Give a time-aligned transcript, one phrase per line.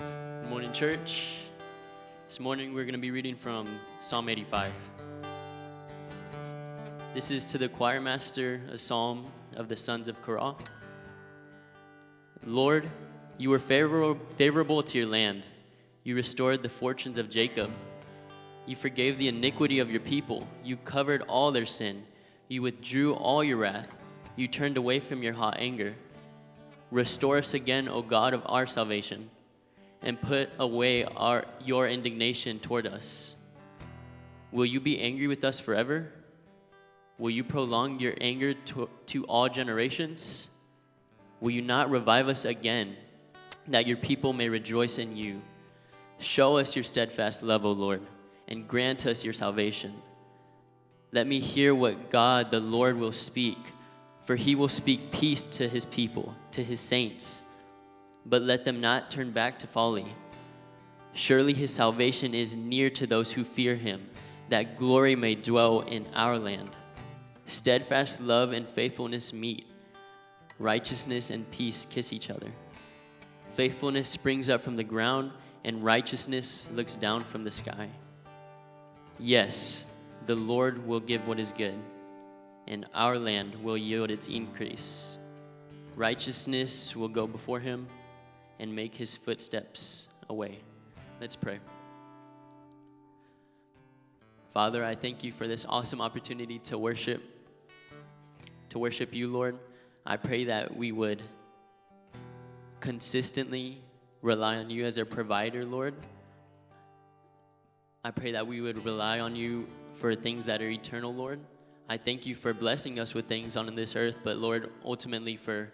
[0.00, 1.34] Good morning, church.
[2.26, 3.68] This morning we're going to be reading from
[4.00, 4.72] Psalm 85.
[7.12, 9.26] This is to the choir master, a psalm
[9.56, 10.54] of the sons of Korah.
[12.46, 12.88] Lord,
[13.36, 15.44] you were favorable, favorable to your land.
[16.02, 17.70] You restored the fortunes of Jacob.
[18.64, 20.48] You forgave the iniquity of your people.
[20.64, 22.04] You covered all their sin.
[22.48, 24.00] You withdrew all your wrath.
[24.34, 25.94] You turned away from your hot anger.
[26.90, 29.28] Restore us again, O God of our salvation,
[30.02, 33.34] and put away our, your indignation toward us.
[34.52, 36.10] Will you be angry with us forever?
[37.18, 40.50] Will you prolong your anger to, to all generations?
[41.40, 42.96] Will you not revive us again,
[43.68, 45.40] that your people may rejoice in you?
[46.18, 48.02] Show us your steadfast love, O Lord,
[48.48, 49.94] and grant us your salvation.
[51.12, 53.58] Let me hear what God the Lord will speak
[54.30, 57.42] for he will speak peace to his people, to his saints,
[58.26, 60.06] but let them not turn back to folly.
[61.12, 64.08] Surely his salvation is near to those who fear him,
[64.48, 66.76] that glory may dwell in our land.
[67.46, 69.66] Steadfast love and faithfulness meet,
[70.58, 72.52] righteousness and peace kiss each other.
[73.54, 75.32] Faithfulness springs up from the ground,
[75.64, 77.88] and righteousness looks down from the sky.
[79.18, 79.84] Yes,
[80.26, 81.76] the Lord will give what is good
[82.70, 85.18] and our land will yield its increase.
[85.96, 87.88] Righteousness will go before him
[88.60, 90.60] and make his footsteps away.
[91.20, 91.58] Let's pray.
[94.52, 97.22] Father, I thank you for this awesome opportunity to worship,
[98.68, 99.58] to worship you, Lord.
[100.04, 101.22] I pray that we would
[102.80, 103.80] consistently
[104.22, 105.94] rely on you as our provider, Lord.
[108.04, 111.40] I pray that we would rely on you for things that are eternal, Lord.
[111.88, 115.72] I thank you for blessing us with things on this earth, but Lord, ultimately for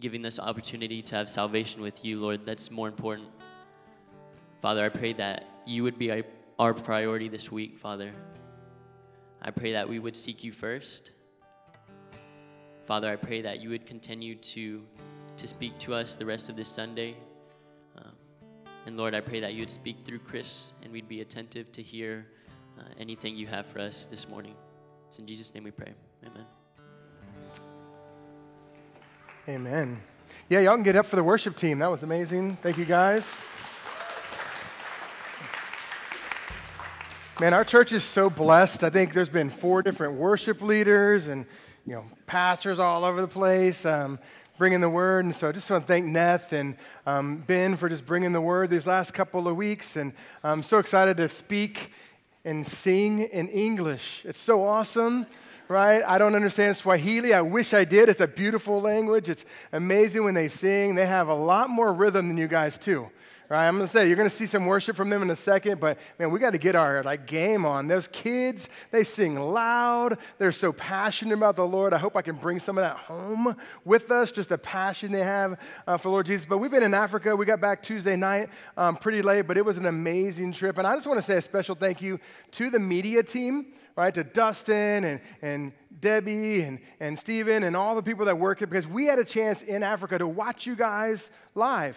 [0.00, 2.44] giving us opportunity to have salvation with you, Lord.
[2.44, 3.28] That's more important.
[4.60, 6.22] Father, I pray that you would be
[6.58, 8.12] our priority this week, Father.
[9.42, 11.12] I pray that we would seek you first.
[12.86, 14.82] Father, I pray that you would continue to,
[15.36, 17.16] to speak to us the rest of this Sunday.
[17.96, 18.12] Um,
[18.86, 21.82] and Lord, I pray that you would speak through Chris and we'd be attentive to
[21.82, 22.26] hear
[22.78, 24.54] uh, anything you have for us this morning.
[25.06, 25.92] It's in Jesus' name we pray.
[26.24, 26.55] Amen.
[29.48, 30.00] Amen.
[30.48, 31.78] Yeah, y'all can get up for the worship team.
[31.78, 32.56] That was amazing.
[32.64, 33.24] Thank you, guys.
[37.38, 38.82] Man, our church is so blessed.
[38.82, 41.46] I think there's been four different worship leaders and
[41.86, 44.18] you know pastors all over the place um,
[44.58, 45.24] bringing the word.
[45.24, 48.40] And so I just want to thank Neth and um, Ben for just bringing the
[48.40, 49.94] word these last couple of weeks.
[49.94, 50.12] And
[50.42, 51.92] I'm so excited to speak
[52.44, 54.24] and sing in English.
[54.24, 55.24] It's so awesome,
[55.68, 56.02] right?
[56.06, 57.34] I don't understand Swahili.
[57.34, 58.08] I wish I did.
[58.08, 59.28] It's a beautiful language.
[59.28, 60.94] It's amazing when they sing.
[60.94, 63.08] They have a lot more rhythm than you guys, too.
[63.48, 65.98] Right, I'm gonna say you're gonna see some worship from them in a second, but
[66.18, 67.86] man, we got to get our like game on.
[67.86, 70.18] Those kids, they sing loud.
[70.38, 71.92] They're so passionate about the Lord.
[71.92, 75.20] I hope I can bring some of that home with us, just the passion they
[75.20, 76.44] have uh, for Lord Jesus.
[76.44, 77.36] But we've been in Africa.
[77.36, 80.78] We got back Tuesday night, um, pretty late, but it was an amazing trip.
[80.78, 82.18] And I just want to say a special thank you
[82.52, 87.94] to the media team right, to Dustin and, and Debbie and, and Stephen and all
[87.94, 90.76] the people that work here because we had a chance in Africa to watch you
[90.76, 91.96] guys live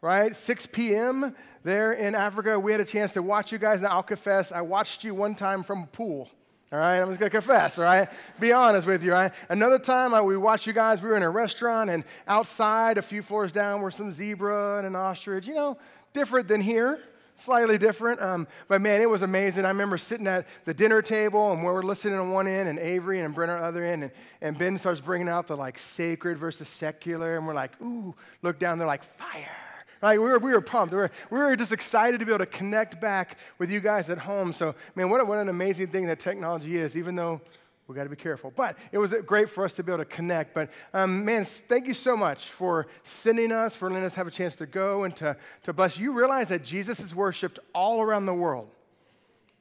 [0.00, 0.34] right?
[0.34, 1.34] 6 p.m.
[1.64, 2.58] there in Africa.
[2.58, 5.34] We had a chance to watch you guys, and I'll confess, I watched you one
[5.34, 6.28] time from a pool.
[6.70, 8.08] All right, I'm just gonna confess, all right?
[8.38, 9.32] Be honest with you, all right?
[9.48, 13.02] Another time I, we watched you guys, we were in a restaurant, and outside, a
[13.02, 15.78] few floors down, were some zebra and an ostrich, you know,
[16.12, 17.00] different than here,
[17.36, 18.20] slightly different.
[18.20, 19.64] Um, but man, it was amazing.
[19.64, 22.78] I remember sitting at the dinner table, and we were listening on one end, and
[22.78, 25.78] Avery and Brent on the other end, and, and Ben starts bringing out the like
[25.78, 29.56] sacred versus secular, and we're like, ooh, look down, they're like, fire
[30.02, 30.20] Right?
[30.20, 30.92] We were, we were pumped.
[30.92, 34.10] We were, we were just excited to be able to connect back with you guys
[34.10, 34.52] at home.
[34.52, 37.40] So, man, what, what an amazing thing that technology is, even though
[37.88, 38.52] we got to be careful.
[38.54, 40.54] But it was great for us to be able to connect.
[40.54, 44.30] But um, man, thank you so much for sending us, for letting us have a
[44.30, 46.12] chance to go and to, to bless you.
[46.12, 48.68] realize that Jesus is worshiped all around the world,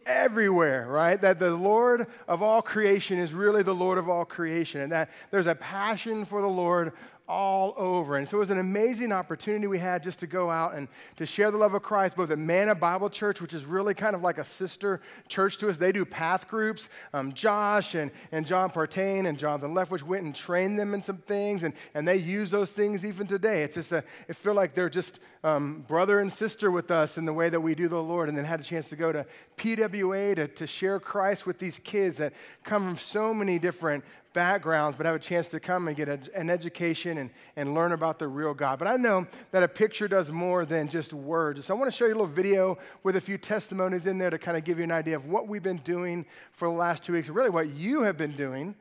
[0.06, 1.19] everywhere, right?
[1.21, 5.09] That the Lord of all creation is really the Lord of all creation, and that
[5.31, 6.91] there's a passion for the Lord
[7.27, 8.15] all over.
[8.15, 10.88] And so it was an amazing opportunity we had just to go out and
[11.18, 14.15] to share the love of Christ, both at Manna Bible Church, which is really kind
[14.15, 15.77] of like a sister church to us.
[15.77, 16.88] They do path groups.
[17.13, 21.18] Um, Josh and, and John Partain and Jonathan Leftwich went and trained them in some
[21.18, 23.63] things, and, and they use those things even today.
[23.63, 27.25] It's just a, it feel like they're just um, brother and sister with us in
[27.25, 28.30] the way that we do the Lord.
[28.30, 29.25] And then had a chance to go to
[29.57, 32.33] PWA to, to share Christ with these kids that
[32.63, 34.03] come from so many different
[34.37, 37.91] backgrounds, but have a chance to come and get a, an education and, and learn
[37.91, 38.77] about the real God.
[38.77, 41.65] But I know that a picture does more than just words.
[41.65, 44.29] So I want to show you a little video with a few testimonies in there
[44.29, 47.01] to kind of give you an idea of what we've been doing for the last
[47.01, 48.75] two weeks, really what you have been doing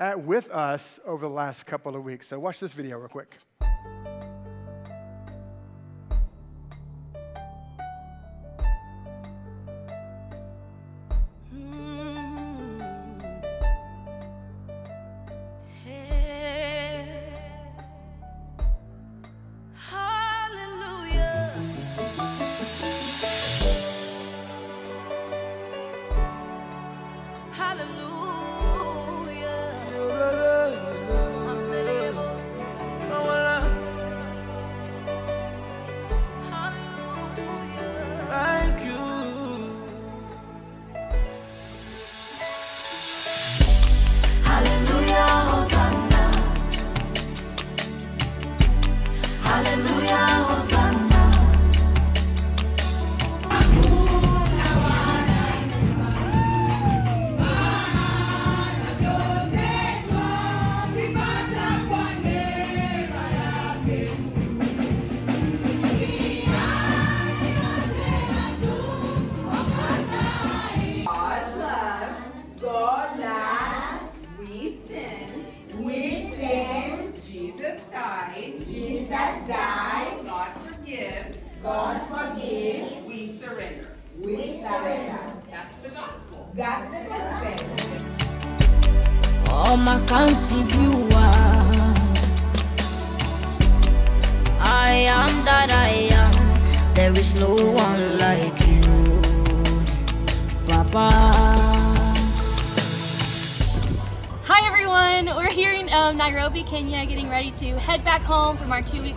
[0.00, 2.26] at, with us over the last couple of weeks.
[2.26, 3.36] So watch this video real quick.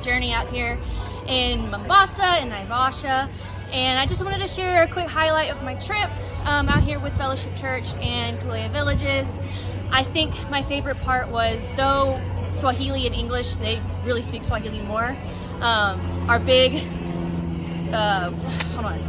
[0.10, 0.78] Journey out here
[1.28, 3.30] in Mombasa and Naivasha.
[3.72, 6.10] And I just wanted to share a quick highlight of my trip
[6.46, 9.40] um, out here with Fellowship Church and Kulea Villages.
[9.92, 12.20] I think my favorite part was, though
[12.50, 15.16] Swahili and English, they really speak Swahili more.
[15.62, 16.84] Um, our big,
[17.94, 19.00] uh, hold on.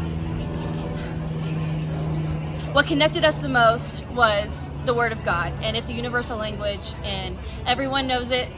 [2.72, 6.92] What connected us the most was the Word of God, and it's a universal language,
[7.02, 7.36] and
[7.66, 8.48] everyone knows it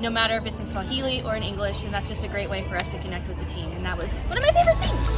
[0.00, 2.62] no matter if it's in Swahili or in English, and that's just a great way
[2.64, 3.72] for us to connect with the team.
[3.72, 5.14] And that was one of my favorite things.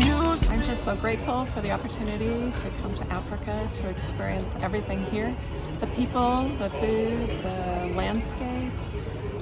[0.00, 5.34] Hallelujah, for the opportunity to come to Africa to experience everything here
[5.80, 8.72] the people, the food, the landscape.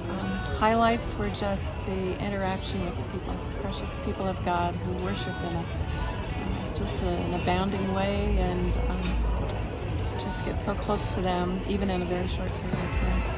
[0.09, 0.17] Um,
[0.57, 5.55] highlights were just the interaction with the people, precious people of God who worship in
[5.55, 9.13] a, uh, just an abounding way and um,
[10.19, 13.36] just get so close to them, even in a very short period of time.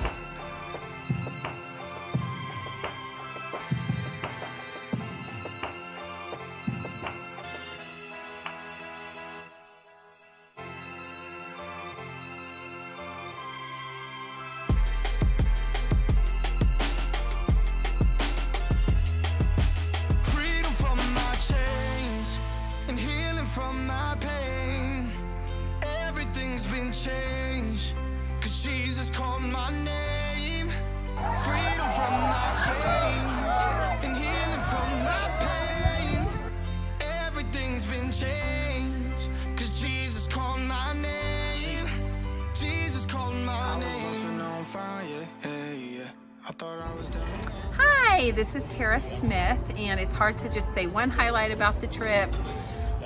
[50.29, 52.31] Hard to just say one highlight about the trip.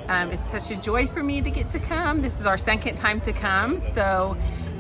[0.10, 2.22] Um, it's such a joy for me to get to come.
[2.22, 4.36] This is our second time to come, so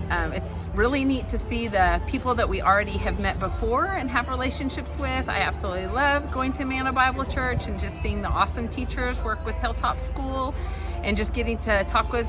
[0.09, 4.09] um, it's really neat to see the people that we already have met before and
[4.09, 5.29] have relationships with.
[5.29, 9.45] I absolutely love going to Manna Bible Church and just seeing the awesome teachers work
[9.45, 10.53] with Hilltop School
[11.01, 12.27] and just getting to talk with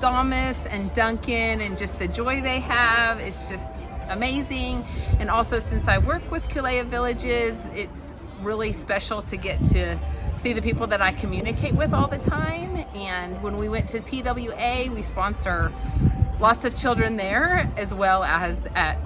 [0.00, 3.20] Thomas and Duncan and just the joy they have.
[3.20, 3.68] It's just
[4.08, 4.84] amazing.
[5.20, 8.08] And also, since I work with Kulea Villages, it's
[8.42, 9.98] really special to get to
[10.36, 12.84] see the people that I communicate with all the time.
[12.94, 15.72] And when we went to PWA, we sponsor
[16.40, 18.98] lots of children there as well as at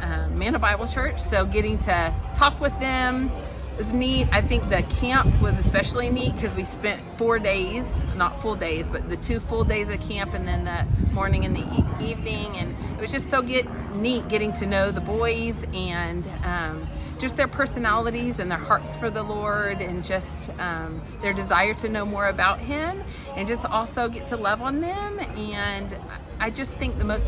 [0.00, 1.20] um, Manna Bible Church.
[1.20, 3.30] So getting to talk with them
[3.76, 4.28] was neat.
[4.32, 8.90] I think the camp was especially neat because we spent four days, not full days,
[8.90, 12.56] but the two full days of camp and then the morning and the e- evening.
[12.56, 16.86] And it was just so get neat getting to know the boys and um,
[17.18, 21.88] just their personalities and their hearts for the Lord and just um, their desire to
[21.88, 23.02] know more about Him
[23.36, 25.18] and just also get to love on them.
[25.18, 25.94] And
[26.40, 27.26] I just think the most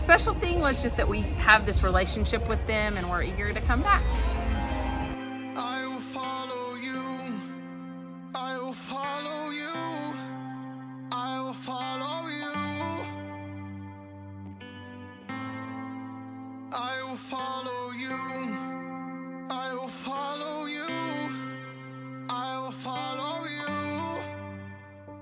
[0.00, 3.60] special thing was just that we have this relationship with them and we're eager to
[3.62, 4.02] come back.
[5.56, 5.80] I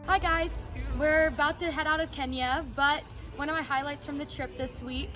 [0.07, 3.03] Hi guys, we're about to head out of Kenya, but
[3.35, 5.11] one of my highlights from the trip this week,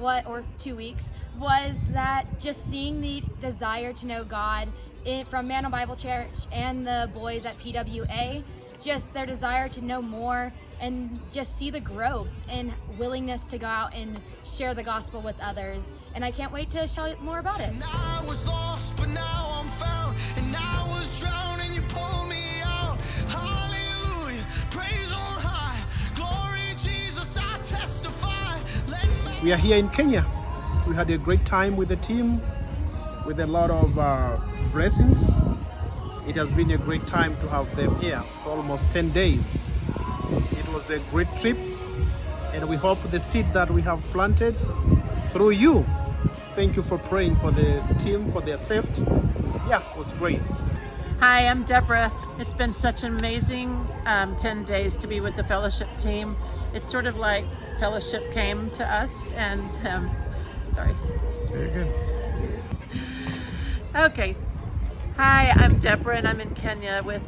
[0.00, 4.68] what or two weeks, was that just seeing the desire to know God
[5.04, 8.42] in, from Manna Bible Church and the boys at PWA,
[8.82, 10.52] just their desire to know more
[10.84, 15.34] and just see the growth and willingness to go out and share the gospel with
[15.40, 15.90] others.
[16.14, 17.68] And I can't wait to show you more about it.
[17.68, 20.18] And I was lost, but now I'm found.
[20.36, 23.00] And I was drowning, you pulled me out.
[23.30, 24.44] Hallelujah.
[24.70, 25.80] Praise on high.
[26.16, 28.58] Glory, Jesus, I testify.
[28.86, 30.26] Let me We are here in Kenya.
[30.86, 32.42] We had a great time with the team,
[33.24, 34.36] with a lot of uh,
[34.70, 35.30] blessings.
[36.28, 39.63] It has been a great time to have them here for almost 10 days.
[40.74, 41.56] It was a great trip,
[42.52, 44.56] and we hope the seed that we have planted
[45.30, 45.86] through you.
[46.56, 49.04] Thank you for praying for the team, for their safety.
[49.68, 50.40] Yeah, it was great.
[51.20, 52.10] Hi, I'm Deborah.
[52.40, 56.36] It's been such an amazing um, 10 days to be with the fellowship team.
[56.74, 57.44] It's sort of like
[57.78, 60.10] fellowship came to us, and um,
[60.72, 60.92] sorry.
[61.52, 61.94] Very good.
[63.94, 64.34] Okay.
[65.18, 67.22] Hi, I'm Deborah, and I'm in Kenya with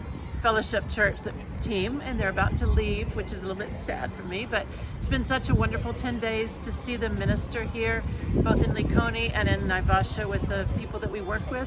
[0.46, 4.12] Fellowship Church the team, and they're about to leave, which is a little bit sad
[4.12, 4.46] for me.
[4.48, 4.64] But
[4.96, 9.32] it's been such a wonderful 10 days to see them minister here, both in Likoni
[9.34, 11.66] and in Naivasha with the people that we work with.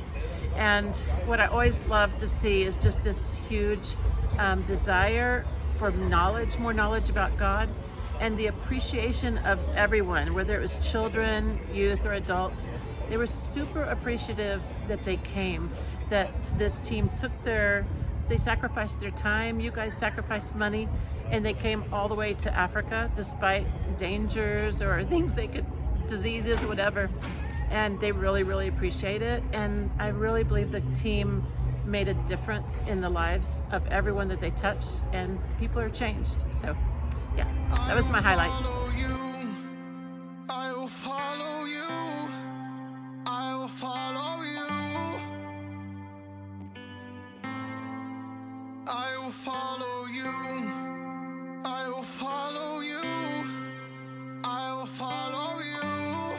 [0.56, 0.96] And
[1.26, 3.96] what I always love to see is just this huge
[4.38, 5.46] um, desire
[5.78, 7.68] for knowledge, more knowledge about God,
[8.22, 12.72] and the appreciation of everyone, whether it was children, youth, or adults.
[13.10, 15.70] They were super appreciative that they came,
[16.10, 17.86] that this team took their,
[18.30, 20.88] they sacrificed their time, you guys sacrificed money,
[21.32, 23.66] and they came all the way to Africa despite
[23.98, 25.66] dangers or things they could,
[26.08, 27.10] diseases, whatever.
[27.70, 29.44] And they really, really appreciate it.
[29.52, 31.46] And I really believe the team
[31.86, 36.44] made a difference in the lives of everyone that they touched, and people are changed.
[36.54, 36.76] So,
[37.36, 37.48] yeah,
[37.88, 38.52] that was my highlight.
[40.52, 41.88] I will follow you.
[43.26, 44.29] I will follow
[49.30, 50.32] will follow you.
[51.64, 53.44] I will follow you.
[54.44, 56.36] I will follow you.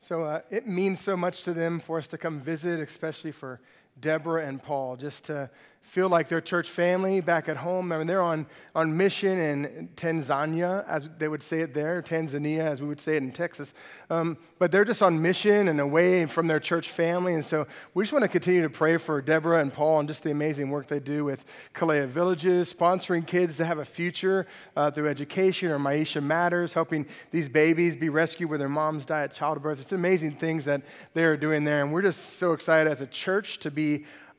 [0.00, 3.60] So uh, it means so much to them for us to come visit, especially for
[4.00, 5.50] Deborah and Paul, just to
[5.84, 7.92] feel like their church family back at home.
[7.92, 12.60] I mean, they're on, on mission in Tanzania, as they would say it there, Tanzania,
[12.60, 13.74] as we would say it in Texas.
[14.10, 17.34] Um, but they're just on mission and away from their church family.
[17.34, 20.22] And so we just want to continue to pray for Deborah and Paul and just
[20.22, 24.46] the amazing work they do with Kalea Villages, sponsoring kids to have a future
[24.76, 29.22] uh, through education or Maisha Matters, helping these babies be rescued where their moms die
[29.22, 29.80] at childbirth.
[29.80, 30.82] It's amazing things that
[31.12, 31.82] they're doing there.
[31.82, 33.83] And we're just so excited as a church to be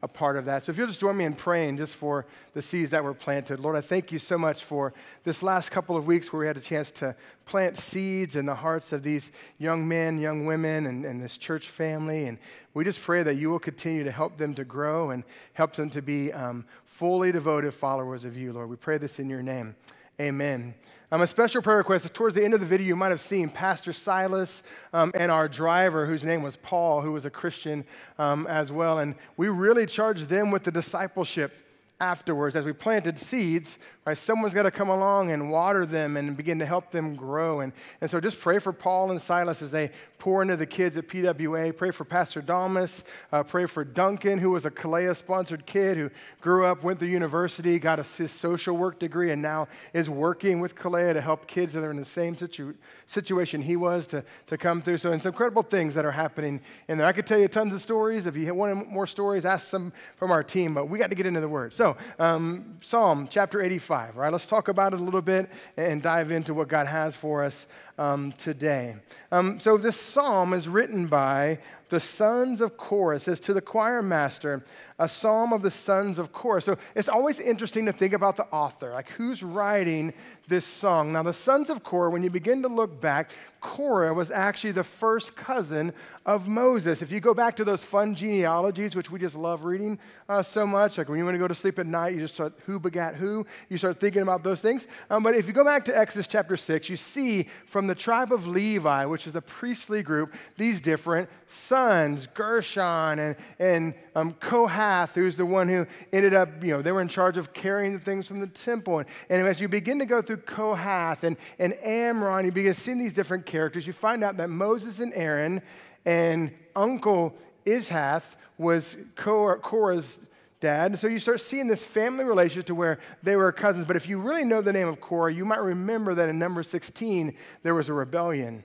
[0.01, 0.63] a part of that.
[0.63, 3.59] So if you'll just join me in praying just for the seeds that were planted.
[3.59, 6.57] Lord, I thank you so much for this last couple of weeks where we had
[6.57, 11.05] a chance to plant seeds in the hearts of these young men, young women, and,
[11.05, 12.27] and this church family.
[12.27, 12.37] And
[12.75, 15.23] we just pray that you will continue to help them to grow and
[15.53, 18.69] help them to be um, fully devoted followers of you, Lord.
[18.69, 19.75] We pray this in your name.
[20.19, 20.73] Amen.
[21.11, 22.11] Um, a special prayer request.
[22.13, 25.49] Towards the end of the video, you might have seen Pastor Silas um, and our
[25.49, 27.83] driver, whose name was Paul, who was a Christian
[28.17, 28.99] um, as well.
[28.99, 31.53] And we really charged them with the discipleship
[31.99, 34.15] afterwards as we planted seeds Right?
[34.15, 37.61] Someone's got to come along and water them and begin to help them grow.
[37.61, 40.95] And, and so just pray for Paul and Silas as they pour into the kids
[40.95, 41.75] at PWA.
[41.75, 43.03] Pray for Pastor Damas.
[43.31, 47.07] Uh, pray for Duncan, who was a Kalea sponsored kid who grew up, went to
[47.07, 51.47] university, got a, his social work degree, and now is working with Kalea to help
[51.47, 52.75] kids that are in the same situ-
[53.07, 54.97] situation he was to, to come through.
[54.97, 57.07] So, it's incredible things that are happening in there.
[57.07, 58.27] I could tell you tons of stories.
[58.27, 61.25] If you want more stories, ask some from our team, but we got to get
[61.25, 61.73] into the Word.
[61.73, 63.94] So, um, Psalm chapter 85.
[63.95, 64.17] 5.
[64.17, 67.45] Right, let's talk about it a little bit and dive into what God has for
[67.45, 67.65] us
[67.97, 68.95] um, today.
[69.31, 71.59] Um, so, this psalm is written by
[71.89, 73.17] the sons of Korah.
[73.17, 74.65] It says, To the choir master,
[74.97, 76.61] a psalm of the sons of Korah.
[76.61, 80.13] So, it's always interesting to think about the author, like who's writing
[80.47, 81.13] this song.
[81.13, 83.31] Now, the sons of Korah, when you begin to look back,
[83.65, 85.91] Korah was actually the first cousin
[86.25, 87.01] of Moses.
[87.01, 89.97] If you go back to those fun genealogies, which we just love reading
[90.29, 92.35] uh, so much, like when you want to go to sleep at night, you just
[92.35, 94.85] start who begat who, you start thinking about those things.
[95.09, 98.31] Um, but if you go back to Exodus chapter 6, you see from the tribe
[98.31, 105.15] of Levi, which is the priestly group, these different sons Gershon and, and um, Kohath,
[105.15, 107.99] who's the one who ended up, you know, they were in charge of carrying the
[107.99, 108.99] things from the temple.
[108.99, 112.79] And, and as you begin to go through Kohath and, and Amram, you begin to
[112.79, 115.61] see these different characters, you find out that Moses and Aaron
[116.05, 120.19] and Uncle Izhath was Korah's
[120.59, 120.91] dad.
[120.91, 123.87] And so you start seeing this family relationship to where they were cousins.
[123.87, 126.63] But if you really know the name of Korah, you might remember that in number
[126.63, 128.63] 16, there was a rebellion.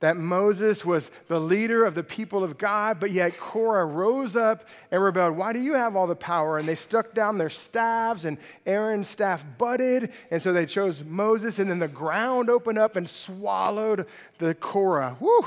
[0.00, 4.64] That Moses was the leader of the people of God, but yet Korah rose up
[4.90, 5.36] and rebelled.
[5.36, 6.58] Why do you have all the power?
[6.58, 10.12] And they stuck down their staffs, and Aaron's staff budded.
[10.32, 14.06] And so they chose Moses, and then the ground opened up and swallowed
[14.38, 15.16] the Korah.
[15.20, 15.46] Woo!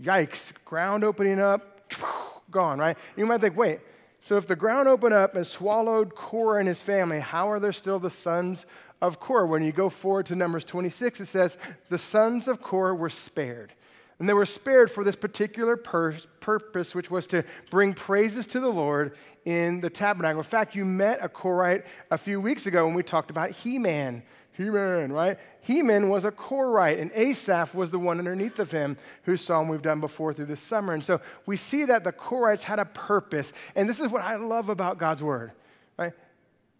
[0.00, 0.52] Yikes.
[0.64, 1.88] Ground opening up,
[2.50, 2.98] gone, right?
[3.16, 3.78] You might think, wait,
[4.22, 7.72] so if the ground opened up and swallowed Korah and his family, how are there
[7.72, 8.66] still the sons
[9.00, 9.46] of Korah?
[9.46, 11.56] When you go forward to Numbers 26, it says,
[11.88, 13.72] the sons of Korah were spared.
[14.20, 18.60] And they were spared for this particular pur- purpose, which was to bring praises to
[18.60, 20.38] the Lord in the tabernacle.
[20.38, 24.22] In fact, you met a Korite a few weeks ago when we talked about Heman.
[24.52, 25.38] He-Man, right?
[25.62, 29.82] Heman was a Korite, and Asaph was the one underneath of him whose psalm we've
[29.82, 30.92] done before through the summer.
[30.92, 33.52] And so we see that the Korahites had a purpose.
[33.74, 35.52] And this is what I love about God's word,
[35.98, 36.12] right?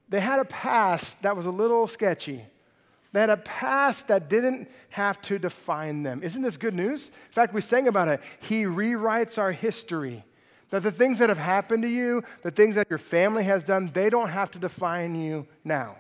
[0.09, 2.45] They had a past that was a little sketchy.
[3.13, 6.23] They had a past that didn't have to define them.
[6.23, 7.07] Isn't this good news?
[7.07, 8.21] In fact, we sang about it.
[8.41, 10.25] He rewrites our history.
[10.71, 13.91] That the things that have happened to you, the things that your family has done,
[13.93, 15.97] they don't have to define you now.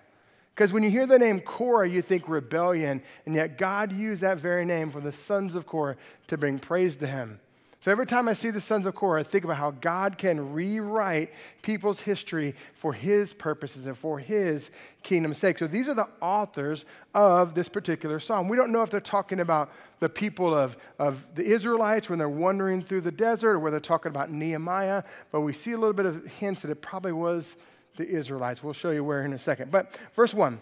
[0.54, 4.38] Because when you hear the name Korah, you think rebellion, and yet God used that
[4.38, 7.40] very name for the sons of Korah to bring praise to him.
[7.82, 10.52] So every time I see the sons of Korah, I think about how God can
[10.52, 14.70] rewrite people's history for his purposes and for his
[15.02, 15.58] kingdom's sake.
[15.58, 18.48] So these are the authors of this particular psalm.
[18.48, 22.28] We don't know if they're talking about the people of, of the Israelites when they're
[22.28, 25.92] wandering through the desert or whether they're talking about Nehemiah, but we see a little
[25.92, 27.56] bit of hints that it probably was
[27.96, 28.62] the Israelites.
[28.62, 29.70] We'll show you where in a second.
[29.70, 30.60] But verse 1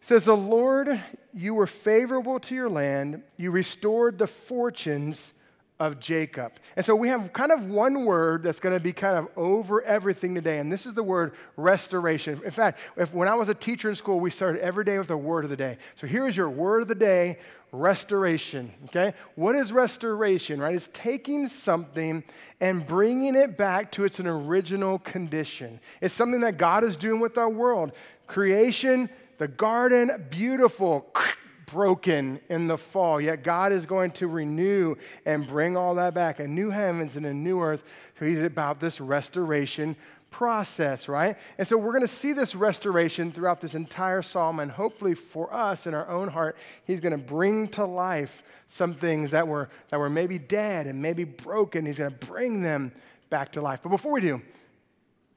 [0.00, 1.02] says, The Lord,
[1.34, 5.32] you were favorable to your land, you restored the fortunes
[5.78, 6.52] of Jacob.
[6.76, 9.82] And so we have kind of one word that's going to be kind of over
[9.82, 12.40] everything today, and this is the word restoration.
[12.44, 15.10] In fact, if, when I was a teacher in school, we started every day with
[15.10, 15.76] a word of the day.
[15.96, 17.38] So here is your word of the day
[17.76, 18.72] restoration.
[18.84, 19.14] Okay?
[19.34, 20.74] What is restoration, right?
[20.74, 22.24] It's taking something
[22.60, 25.80] and bringing it back to its original condition.
[26.00, 27.92] It's something that God is doing with our world.
[28.26, 29.08] Creation,
[29.38, 31.06] the garden, beautiful,
[31.66, 33.20] broken in the fall.
[33.20, 37.26] Yet God is going to renew and bring all that back a new heavens and
[37.26, 37.82] a new earth.
[38.18, 39.96] So He's about this restoration
[40.30, 41.36] process, right?
[41.58, 45.52] And so we're going to see this restoration throughout this entire psalm, and hopefully for
[45.52, 49.68] us in our own heart, he's going to bring to life some things that were,
[49.90, 51.86] that were maybe dead and maybe broken.
[51.86, 52.92] He's going to bring them
[53.30, 53.80] back to life.
[53.82, 54.42] But before we do,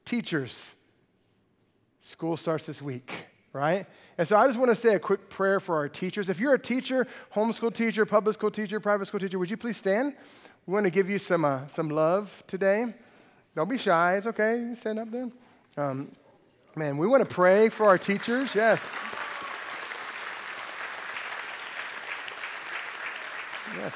[0.04, 0.70] teachers,
[2.02, 3.12] school starts this week
[3.52, 3.86] right?
[4.18, 6.28] And so I just want to say a quick prayer for our teachers.
[6.28, 9.76] If you're a teacher, homeschool teacher, public school teacher, private school teacher, would you please
[9.76, 10.14] stand?
[10.66, 12.94] We want to give you some, uh, some love today.
[13.60, 14.16] Don't be shy.
[14.16, 14.58] It's okay.
[14.58, 15.28] You stand up there.
[15.76, 16.10] Um,
[16.76, 18.54] man, we want to pray for our teachers.
[18.54, 18.80] Yes.
[23.76, 23.94] Yes.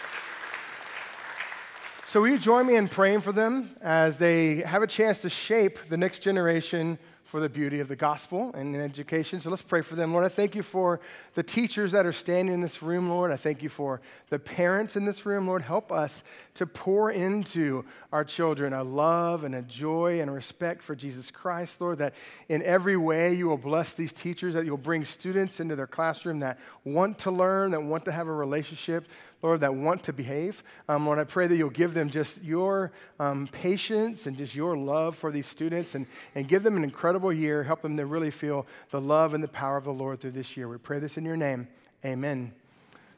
[2.05, 5.31] So, will you join me in praying for them as they have a chance to
[5.31, 9.41] shape the next generation for the beauty of the gospel and in education.
[9.41, 10.13] So let's pray for them.
[10.13, 11.01] Lord, I thank you for
[11.35, 13.31] the teachers that are standing in this room, Lord.
[13.31, 15.47] I thank you for the parents in this room.
[15.47, 16.23] Lord, help us
[16.55, 21.31] to pour into our children a love and a joy and a respect for Jesus
[21.31, 22.15] Christ, Lord, that
[22.49, 26.41] in every way you will bless these teachers, that you'll bring students into their classroom
[26.41, 29.09] that want to learn, that want to have a relationship.
[29.45, 30.65] Lord, that want to behave.
[30.89, 34.75] Um, Lord, I pray that you'll give them just your um, patience and just your
[34.75, 37.63] love for these students and, and give them an incredible year.
[37.63, 40.57] Help them to really feel the love and the power of the Lord through this
[40.57, 40.67] year.
[40.67, 41.69] We pray this in your name.
[42.07, 42.53] Amen.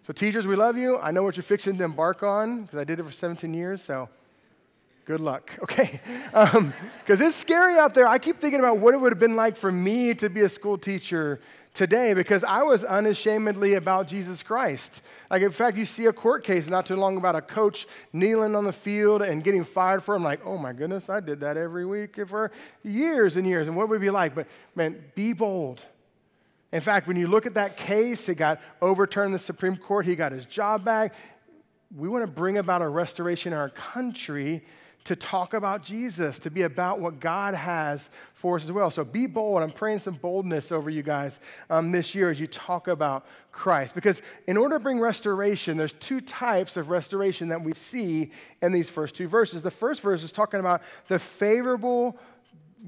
[0.04, 0.98] So, teachers, we love you.
[0.98, 3.80] I know what you're fixing to embark on because I did it for 17 years.
[3.80, 4.08] So,
[5.06, 6.00] good luck, okay?
[6.32, 6.74] Because um,
[7.06, 8.06] it's scary out there.
[8.06, 10.48] I keep thinking about what it would have been like for me to be a
[10.48, 11.40] school teacher
[11.72, 15.02] today because I was unashamedly about Jesus Christ.
[15.30, 18.56] Like, in fact, you see a court case not too long about a coach kneeling
[18.56, 20.18] on the field and getting fired for it.
[20.18, 22.50] I'm like, oh my goodness, I did that every week for
[22.82, 23.68] years and years.
[23.68, 24.34] And what would it be like?
[24.34, 25.82] But man, be bold.
[26.72, 30.04] In fact, when you look at that case, it got overturned in the Supreme Court,
[30.04, 31.14] he got his job back.
[31.94, 34.64] We want to bring about a restoration in our country
[35.06, 38.90] to talk about Jesus, to be about what God has for us as well.
[38.90, 39.62] So be bold.
[39.62, 41.38] I'm praying some boldness over you guys
[41.70, 43.94] um, this year as you talk about Christ.
[43.94, 48.72] Because in order to bring restoration, there's two types of restoration that we see in
[48.72, 49.62] these first two verses.
[49.62, 52.18] The first verse is talking about the favorable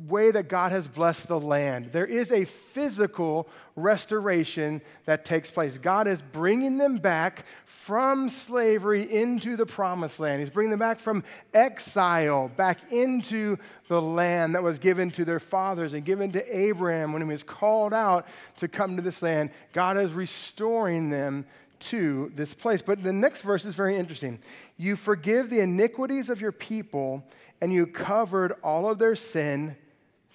[0.06, 1.90] way that God has blessed the land.
[1.92, 5.78] There is a physical restoration that takes place.
[5.78, 10.40] God is bringing them back from slavery into the promised land.
[10.40, 13.56] He's bringing them back from exile back into
[13.88, 17.42] the land that was given to their fathers and given to Abraham when he was
[17.42, 18.26] called out
[18.58, 19.50] to come to this land.
[19.72, 21.46] God is restoring them
[21.80, 22.82] to this place.
[22.82, 24.38] But the next verse is very interesting.
[24.76, 27.24] You forgive the iniquities of your people,
[27.60, 29.76] and you covered all of their sin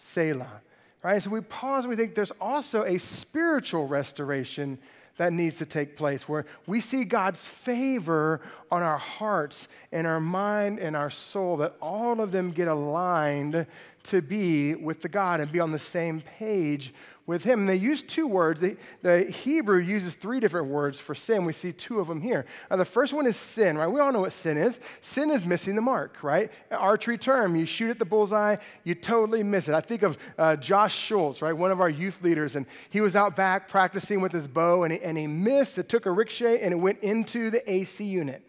[0.04, 0.62] Selah.
[1.02, 1.22] Right?
[1.22, 4.78] So we pause and we think there's also a spiritual restoration
[5.18, 10.20] that needs to take place where we see God's favor on our hearts and our
[10.20, 13.68] mind and our soul, that all of them get aligned
[14.04, 16.94] to be with the God and be on the same page
[17.26, 17.62] with him.
[17.62, 18.60] And they use two words.
[18.60, 21.46] The, the, Hebrew uses three different words for sin.
[21.46, 22.46] We see two of them here.
[22.70, 23.88] Now, the first one is sin, right?
[23.88, 24.80] We all know what sin is.
[25.02, 26.52] Sin is missing the mark, right?
[26.72, 29.74] archery term, you shoot at the bullseye, you totally miss it.
[29.74, 31.54] I think of uh, Josh Schultz, right?
[31.54, 34.92] One of our youth leaders, and he was out back practicing with his bow, and
[34.92, 35.78] he, and he missed.
[35.78, 38.42] It took a ricochet, and it went into the AC unit.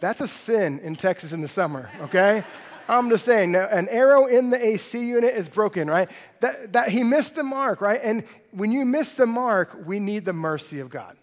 [0.00, 2.42] That's a sin in Texas in the summer, okay?
[2.90, 6.10] I'm just saying, an arrow in the AC unit is broken, right?
[6.40, 8.00] That, that he missed the mark, right?
[8.02, 11.16] And when you miss the mark, we need the mercy of God.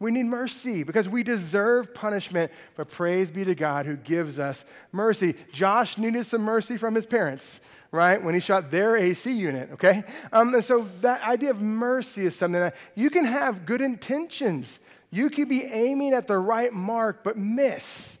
[0.00, 4.64] We need mercy because we deserve punishment, but praise be to God who gives us
[4.90, 5.36] mercy.
[5.52, 7.60] Josh needed some mercy from his parents,
[7.92, 8.20] right?
[8.20, 10.02] When he shot their AC unit, okay?
[10.32, 14.80] Um, and so that idea of mercy is something that you can have good intentions.
[15.12, 18.18] You could be aiming at the right mark, but miss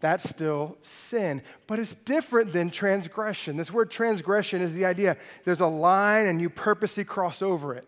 [0.00, 1.42] that's still sin.
[1.66, 3.56] But it's different than transgression.
[3.56, 7.86] This word transgression is the idea there's a line and you purposely cross over it.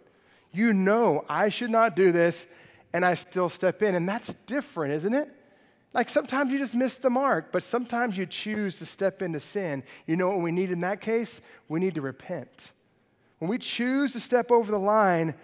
[0.52, 2.46] You know, I should not do this,
[2.92, 3.94] and I still step in.
[3.94, 5.28] And that's different, isn't it?
[5.92, 9.82] Like sometimes you just miss the mark, but sometimes you choose to step into sin.
[10.06, 11.40] You know what we need in that case?
[11.68, 12.72] We need to repent.
[13.38, 15.34] When we choose to step over the line,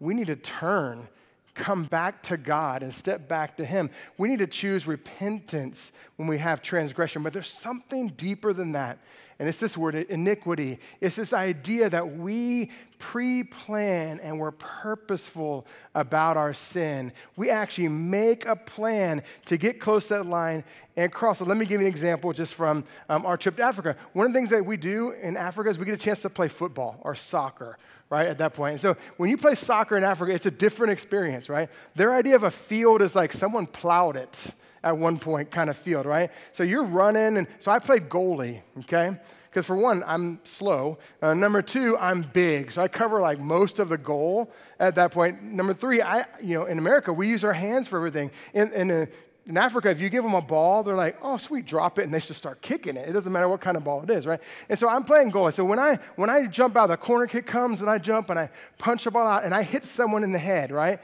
[0.00, 1.08] we need to turn
[1.54, 3.90] come back to God and step back to Him.
[4.18, 8.98] We need to choose repentance when we have transgression, but there's something deeper than that.
[9.42, 10.78] And it's this word, iniquity.
[11.00, 17.12] It's this idea that we pre plan and we're purposeful about our sin.
[17.34, 20.62] We actually make a plan to get close to that line
[20.96, 21.48] and cross it.
[21.48, 23.96] Let me give you an example just from um, our trip to Africa.
[24.12, 26.30] One of the things that we do in Africa is we get a chance to
[26.30, 27.78] play football or soccer
[28.10, 28.80] right, at that point.
[28.80, 31.68] So when you play soccer in Africa, it's a different experience, right?
[31.96, 35.76] Their idea of a field is like someone plowed it at one point kind of
[35.76, 36.30] field, right?
[36.52, 39.16] So you're running, and so I played goalie, okay?
[39.50, 40.98] Because for one, I'm slow.
[41.20, 45.12] Uh, number two, I'm big, so I cover like most of the goal at that
[45.12, 45.42] point.
[45.42, 48.30] Number three, I, you know, in America, we use our hands for everything.
[48.54, 49.08] In, in a
[49.46, 52.14] in Africa, if you give them a ball, they're like, oh, sweet, drop it, and
[52.14, 53.08] they just start kicking it.
[53.08, 54.40] It doesn't matter what kind of ball it is, right?
[54.68, 55.52] And so I'm playing goalie.
[55.52, 58.38] So when I, when I jump out, the corner kick comes, and I jump, and
[58.38, 61.00] I punch the ball out, and I hit someone in the head, right?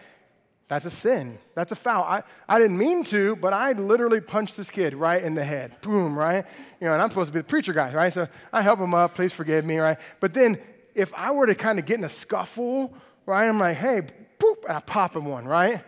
[0.68, 1.38] That's a sin.
[1.54, 2.04] That's a foul.
[2.04, 5.80] I, I didn't mean to, but I literally punched this kid right in the head.
[5.80, 6.44] Boom, right?
[6.80, 8.12] You know, and I'm supposed to be the preacher guy, right?
[8.12, 9.98] So I help him up, please forgive me, right?
[10.20, 10.58] But then
[10.94, 12.92] if I were to kind of get in a scuffle,
[13.24, 14.02] right, I'm like, hey,
[14.38, 15.82] boop, and I pop him one, right?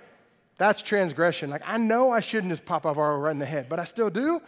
[0.57, 1.51] That's transgression.
[1.51, 4.11] Like, I know I shouldn't just pop Alvaro right in the head, but I still
[4.11, 4.40] do.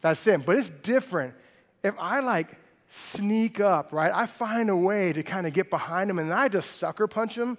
[0.00, 0.42] That's sin.
[0.46, 1.34] But it's different.
[1.82, 2.56] If I like
[2.88, 4.12] sneak up, right?
[4.14, 7.36] I find a way to kind of get behind him and I just sucker punch
[7.36, 7.58] him,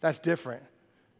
[0.00, 0.62] That's different.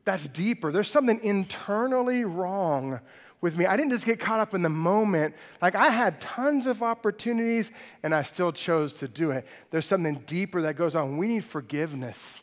[0.04, 0.72] That's deeper.
[0.72, 3.00] There's something internally wrong
[3.40, 3.66] with me.
[3.66, 5.34] I didn't just get caught up in the moment.
[5.60, 7.70] Like I had tons of opportunities
[8.02, 9.46] and I still chose to do it.
[9.70, 11.18] There's something deeper that goes on.
[11.18, 12.42] We need forgiveness.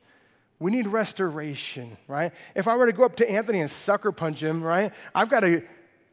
[0.59, 2.33] We need restoration, right?
[2.53, 5.39] If I were to go up to Anthony and sucker punch him, right, I've got
[5.41, 5.63] to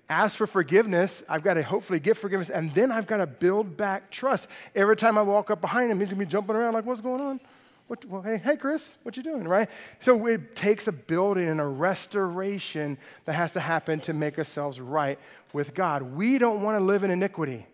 [0.09, 1.24] ask for forgiveness.
[1.28, 4.46] I've got to hopefully get forgiveness, and then I've got to build back trust.
[4.74, 7.20] Every time I walk up behind him, he's gonna be jumping around like, "What's going
[7.20, 7.40] on?"
[7.88, 9.68] What, well, hey, hey, Chris, what you doing, right?
[10.01, 14.81] So it takes a building and a restoration that has to happen to make ourselves
[14.81, 15.18] right
[15.53, 16.03] with God.
[16.03, 17.66] We don't want to live in iniquity.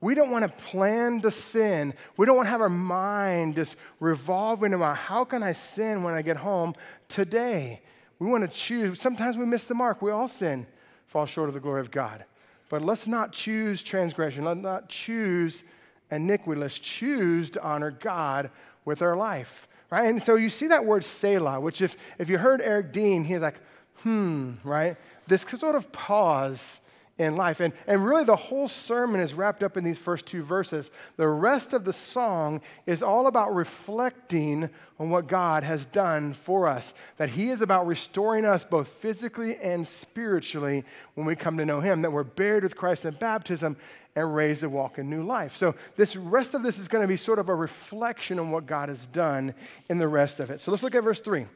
[0.00, 1.94] We don't want to plan to sin.
[2.16, 6.14] We don't want to have our mind just revolving around how can I sin when
[6.14, 6.74] I get home
[7.06, 7.80] today?
[8.18, 9.00] We want to choose.
[9.00, 10.02] Sometimes we miss the mark.
[10.02, 10.66] We all sin,
[11.06, 12.24] fall short of the glory of God.
[12.68, 14.44] But let's not choose transgression.
[14.44, 15.62] Let's not choose
[16.10, 16.60] iniquity.
[16.60, 18.50] Let's choose to honor God
[18.84, 19.68] with our life.
[19.90, 20.08] Right?
[20.08, 23.40] And so you see that word Selah, which if, if you heard Eric Dean, he's
[23.40, 23.60] like,
[23.96, 24.96] hmm, right?
[25.28, 26.80] This sort of pause
[27.18, 27.60] in life.
[27.60, 30.90] And, and really, the whole sermon is wrapped up in these first two verses.
[31.16, 36.66] The rest of the song is all about reflecting on what God has done for
[36.66, 41.66] us, that He is about restoring us both physically and spiritually when we come to
[41.66, 43.76] know Him, that we're buried with Christ in baptism
[44.14, 45.56] and raised to walk in new life.
[45.56, 48.66] So, this rest of this is going to be sort of a reflection on what
[48.66, 49.54] God has done
[49.88, 50.60] in the rest of it.
[50.60, 51.46] So, let's look at verse 3.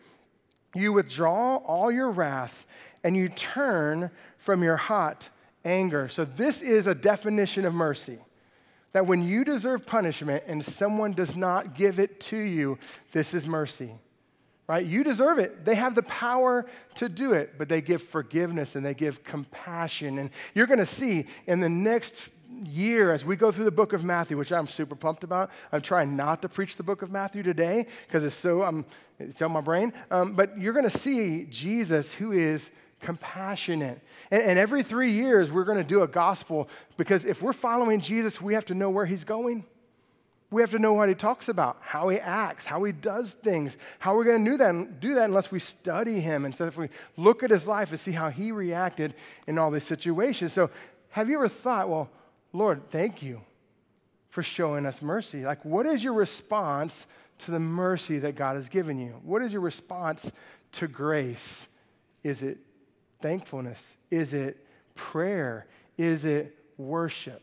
[0.74, 2.66] You withdraw all your wrath
[3.04, 5.28] and you turn from your hot
[5.64, 6.08] anger.
[6.08, 8.18] So, this is a definition of mercy.
[8.92, 12.78] That when you deserve punishment and someone does not give it to you,
[13.12, 13.92] this is mercy.
[14.68, 14.84] Right?
[14.84, 15.64] You deserve it.
[15.64, 16.66] They have the power
[16.96, 20.18] to do it, but they give forgiveness and they give compassion.
[20.18, 22.30] And you're going to see in the next
[22.64, 25.50] year as we go through the book of Matthew, which I'm super pumped about.
[25.72, 28.84] I'm trying not to preach the book of Matthew today because it's so um,
[29.18, 29.92] it's on my brain.
[30.10, 34.00] Um, but you're going to see Jesus, who is compassionate.
[34.30, 38.00] And, and every three years, we're going to do a gospel because if we're following
[38.00, 39.64] Jesus, we have to know where he's going.
[40.50, 43.76] We have to know what he talks about, how he acts, how he does things.
[43.98, 46.76] How we're going to do that, do that unless we study him and so if
[46.76, 49.14] we look at his life and see how he reacted
[49.48, 50.52] in all these situations.
[50.52, 50.70] So,
[51.10, 52.10] have you ever thought, well,
[52.56, 53.42] Lord, thank you
[54.30, 55.44] for showing us mercy?
[55.44, 57.06] Like, what is your response
[57.40, 59.20] to the mercy that God has given you?
[59.22, 60.32] What is your response
[60.72, 61.66] to grace?
[62.22, 62.58] Is it
[63.20, 63.98] thankfulness?
[64.10, 65.66] Is it prayer?
[65.98, 67.42] Is it worship?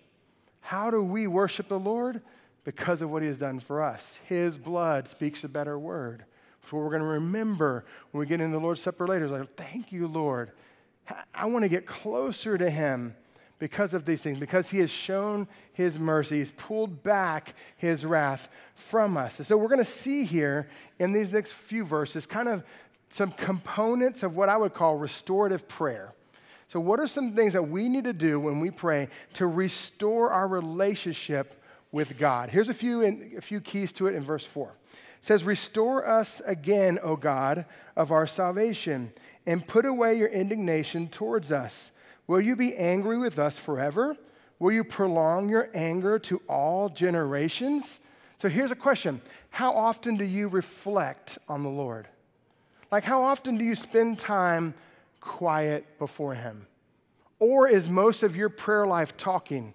[0.61, 2.21] How do we worship the Lord?
[2.63, 4.17] Because of what He has done for us.
[4.25, 6.25] His blood speaks a better word.
[6.69, 9.25] So we're going to remember when we get into the Lord's Supper later.
[9.25, 10.53] It's like, thank you, Lord.
[11.35, 13.15] I want to get closer to Him
[13.63, 16.39] because of these things, because He has shown His mercy.
[16.39, 19.37] He's pulled back His wrath from us.
[19.37, 20.67] And so we're going to see here
[20.99, 22.65] in these next few verses kind of
[23.09, 26.13] some components of what I would call restorative prayer.
[26.67, 30.29] So, what are some things that we need to do when we pray to restore
[30.29, 31.55] our relationship
[31.93, 32.49] with God?
[32.49, 34.75] Here's a few, in, a few keys to it in verse 4.
[34.91, 39.13] It says, Restore us again, O God, of our salvation,
[39.45, 41.93] and put away your indignation towards us.
[42.27, 44.15] Will you be angry with us forever?
[44.59, 47.99] Will you prolong your anger to all generations?
[48.37, 52.07] So here's a question How often do you reflect on the Lord?
[52.91, 54.73] Like, how often do you spend time
[55.19, 56.67] quiet before Him?
[57.39, 59.73] Or is most of your prayer life talking?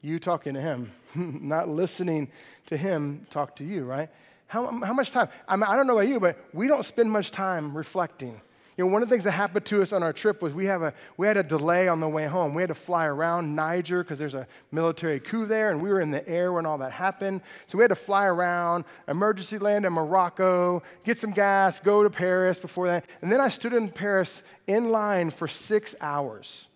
[0.00, 2.32] You talking to Him, not listening
[2.66, 4.08] to Him talk to you, right?
[4.46, 5.28] How, how much time?
[5.46, 8.40] I, mean, I don't know about you, but we don't spend much time reflecting.
[8.76, 10.66] You know, one of the things that happened to us on our trip was we,
[10.66, 12.54] have a, we had a delay on the way home.
[12.54, 16.00] We had to fly around Niger because there's a military coup there, and we were
[16.00, 17.42] in the air when all that happened.
[17.66, 22.10] So we had to fly around, emergency land in Morocco, get some gas, go to
[22.10, 23.06] Paris before that.
[23.22, 26.68] And then I stood in Paris in line for six hours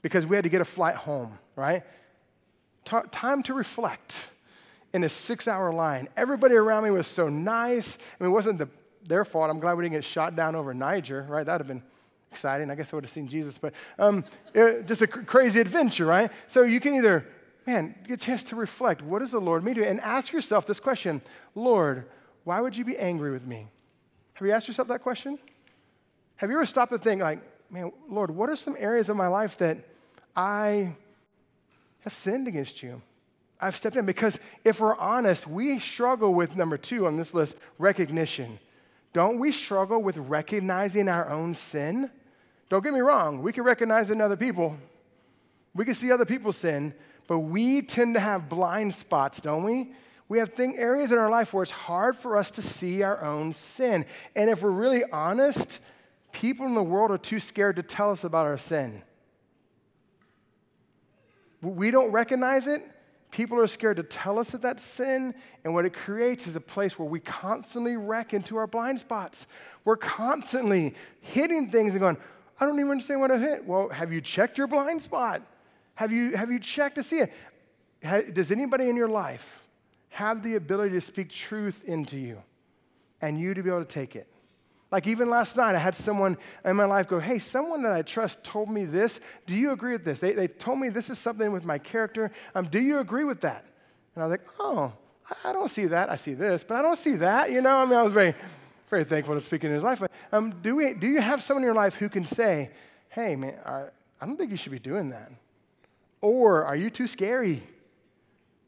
[0.00, 1.82] because we had to get a flight home, right?
[2.84, 4.26] Time to reflect
[4.92, 6.08] in a six hour line.
[6.16, 7.96] Everybody around me was so nice.
[8.20, 8.68] I mean, it wasn't the
[9.06, 9.50] their fault.
[9.50, 11.44] I'm glad we didn't get shot down over Niger, right?
[11.44, 11.82] That would have been
[12.30, 12.70] exciting.
[12.70, 16.06] I guess I would have seen Jesus, but um, it, just a cr- crazy adventure,
[16.06, 16.30] right?
[16.48, 17.26] So you can either,
[17.66, 19.02] man, get a chance to reflect.
[19.02, 19.86] What does the Lord mean to you?
[19.86, 21.20] And ask yourself this question
[21.54, 22.06] Lord,
[22.44, 23.68] why would you be angry with me?
[24.34, 25.38] Have you asked yourself that question?
[26.36, 29.28] Have you ever stopped to think, like, man, Lord, what are some areas of my
[29.28, 29.78] life that
[30.34, 30.96] I
[32.00, 33.00] have sinned against you?
[33.60, 37.56] I've stepped in because if we're honest, we struggle with number two on this list
[37.78, 38.58] recognition.
[39.12, 42.10] Don't we struggle with recognizing our own sin?
[42.68, 44.76] Don't get me wrong, we can recognize in other people.
[45.74, 46.94] We can see other people's sin,
[47.26, 49.92] but we tend to have blind spots, don't we?
[50.28, 53.22] We have thing, areas in our life where it's hard for us to see our
[53.22, 54.06] own sin.
[54.34, 55.80] And if we're really honest,
[56.32, 59.02] people in the world are too scared to tell us about our sin.
[61.60, 62.82] We don't recognize it.
[63.32, 65.34] People are scared to tell us that that's sin.
[65.64, 69.46] And what it creates is a place where we constantly wreck into our blind spots.
[69.86, 72.18] We're constantly hitting things and going,
[72.60, 73.66] I don't even understand what I hit.
[73.66, 75.42] Well, have you checked your blind spot?
[75.94, 77.32] Have you, have you checked to see it?
[78.34, 79.62] does anybody in your life
[80.08, 82.42] have the ability to speak truth into you
[83.20, 84.31] and you to be able to take it?
[84.92, 88.02] Like even last night, I had someone in my life go, Hey, someone that I
[88.02, 89.18] trust told me this.
[89.46, 90.20] Do you agree with this?
[90.20, 92.30] They, they told me this is something with my character.
[92.54, 93.64] Um, do you agree with that?
[94.14, 94.92] And I was like, Oh,
[95.44, 96.10] I don't see that.
[96.10, 97.50] I see this, but I don't see that.
[97.50, 98.34] You know, I mean, I was very,
[98.90, 100.02] very thankful to speak in his life.
[100.30, 102.70] Um, do, we, do you have someone in your life who can say,
[103.08, 103.84] Hey, man, I,
[104.20, 105.32] I don't think you should be doing that?
[106.20, 107.62] Or are you too scary?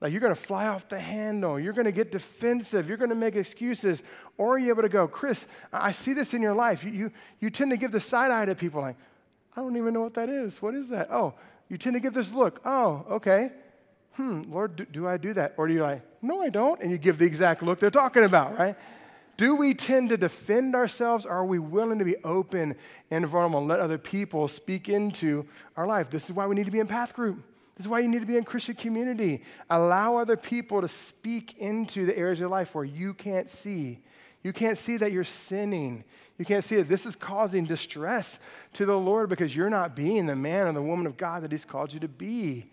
[0.04, 1.58] Like you're going to fly off the handle.
[1.58, 2.88] You're going to get defensive.
[2.88, 4.02] You're going to make excuses.
[4.36, 6.84] Or are you able to go, Chris, I see this in your life.
[6.84, 8.96] You, you, you tend to give the side eye to people like,
[9.56, 10.60] I don't even know what that is.
[10.60, 11.08] What is that?
[11.10, 11.32] Oh,
[11.70, 12.60] you tend to give this look.
[12.66, 13.50] Oh, okay.
[14.12, 15.54] Hmm, Lord, do, do I do that?
[15.56, 16.82] Or do you like, no, I don't?
[16.82, 18.76] And you give the exact look they're talking about, right?
[19.38, 22.76] Do we tend to defend ourselves or are we willing to be open
[23.10, 25.46] and vulnerable and let other people speak into
[25.78, 26.10] our life?
[26.10, 27.42] This is why we need to be in Path Group.
[27.76, 29.42] This is why you need to be in Christian community.
[29.68, 34.00] Allow other people to speak into the areas of your life where you can't see.
[34.44, 36.04] You can't see that you're sinning.
[36.38, 38.38] You can't see that this is causing distress
[38.74, 41.50] to the Lord because you're not being the man or the woman of God that
[41.50, 42.70] He's called you to be.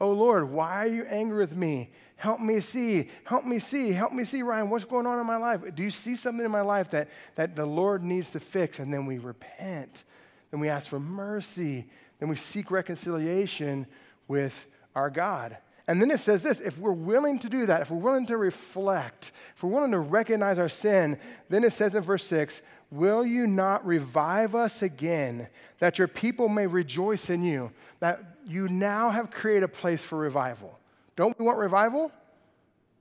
[0.00, 1.90] Oh Lord, why are you angry with me?
[2.16, 3.08] Help me see.
[3.24, 3.92] Help me see.
[3.92, 4.70] Help me see, Ryan.
[4.70, 5.60] What's going on in my life?
[5.74, 8.78] Do you see something in my life that, that the Lord needs to fix?
[8.78, 10.04] And then we repent.
[10.50, 11.86] Then we ask for mercy.
[12.18, 13.86] Then we seek reconciliation
[14.28, 15.56] with our God.
[15.86, 18.36] And then it says this if we're willing to do that, if we're willing to
[18.36, 22.60] reflect, if we're willing to recognize our sin, then it says in verse 6
[22.90, 25.48] Will you not revive us again,
[25.80, 27.72] that your people may rejoice in you?
[28.00, 30.78] That you now have created a place for revival.
[31.16, 32.12] Don't we want revival?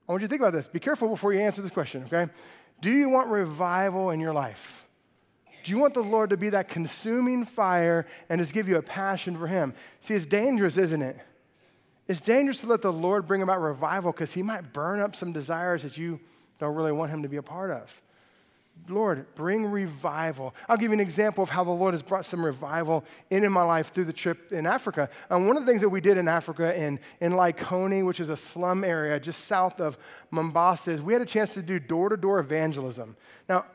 [0.07, 0.67] I want you to think about this.
[0.67, 2.31] Be careful before you answer this question, okay?
[2.81, 4.82] Do you want revival in your life?
[5.63, 8.81] Do you want the Lord to be that consuming fire and just give you a
[8.81, 9.73] passion for Him?
[10.01, 11.17] See, it's dangerous, isn't it?
[12.07, 15.31] It's dangerous to let the Lord bring about revival because He might burn up some
[15.31, 16.19] desires that you
[16.59, 18.01] don't really want Him to be a part of.
[18.89, 20.53] Lord, bring revival.
[20.67, 23.63] I'll give you an example of how the Lord has brought some revival into my
[23.63, 25.09] life through the trip in Africa.
[25.29, 28.29] And one of the things that we did in Africa, in, in Likoni, which is
[28.29, 29.97] a slum area just south of
[30.31, 33.15] Mombasa, is we had a chance to do door to door evangelism.
[33.47, 33.65] Now,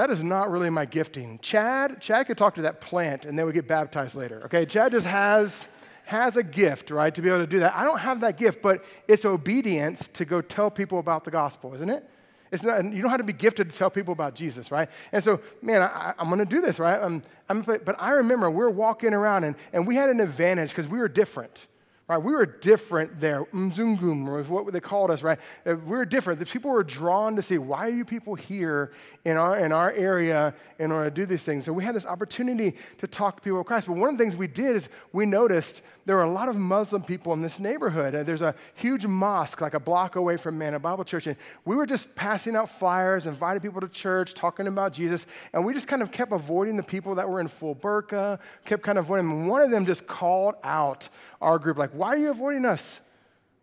[0.00, 1.38] that is not really my gifting.
[1.40, 4.42] Chad, Chad could talk to that plant and they would get baptized later.
[4.46, 5.66] Okay, Chad just has
[6.06, 7.76] has a gift, right, to be able to do that.
[7.76, 11.74] I don't have that gift, but it's obedience to go tell people about the gospel,
[11.74, 12.08] isn't it?
[12.50, 14.88] It's not, you don't have to be gifted to tell people about Jesus, right?
[15.12, 17.00] And so, man, I, am going to do this, right?
[17.00, 20.70] I'm, I'm, but I remember we were walking around and, and we had an advantage
[20.70, 21.68] because we were different.
[22.10, 22.20] Right?
[22.20, 23.44] We were different there.
[23.54, 25.38] Mzungum was what they called us, right?
[25.64, 26.40] Uh, we were different.
[26.40, 28.90] The people were drawn to see why are you people here
[29.24, 31.66] in our, in our area in order to do these things.
[31.66, 33.86] So we had this opportunity to talk to people of Christ.
[33.86, 36.56] But one of the things we did is we noticed there were a lot of
[36.56, 38.14] Muslim people in this neighborhood.
[38.14, 41.26] And there's a huge mosque like a block away from Manna Bible Church.
[41.26, 45.26] And we were just passing out flyers, inviting people to church, talking about Jesus.
[45.52, 48.82] And we just kind of kept avoiding the people that were in full burqa, kept
[48.82, 49.46] kind of avoiding them.
[49.46, 51.08] One of them just called out
[51.40, 53.00] our group, like, why are you avoiding us?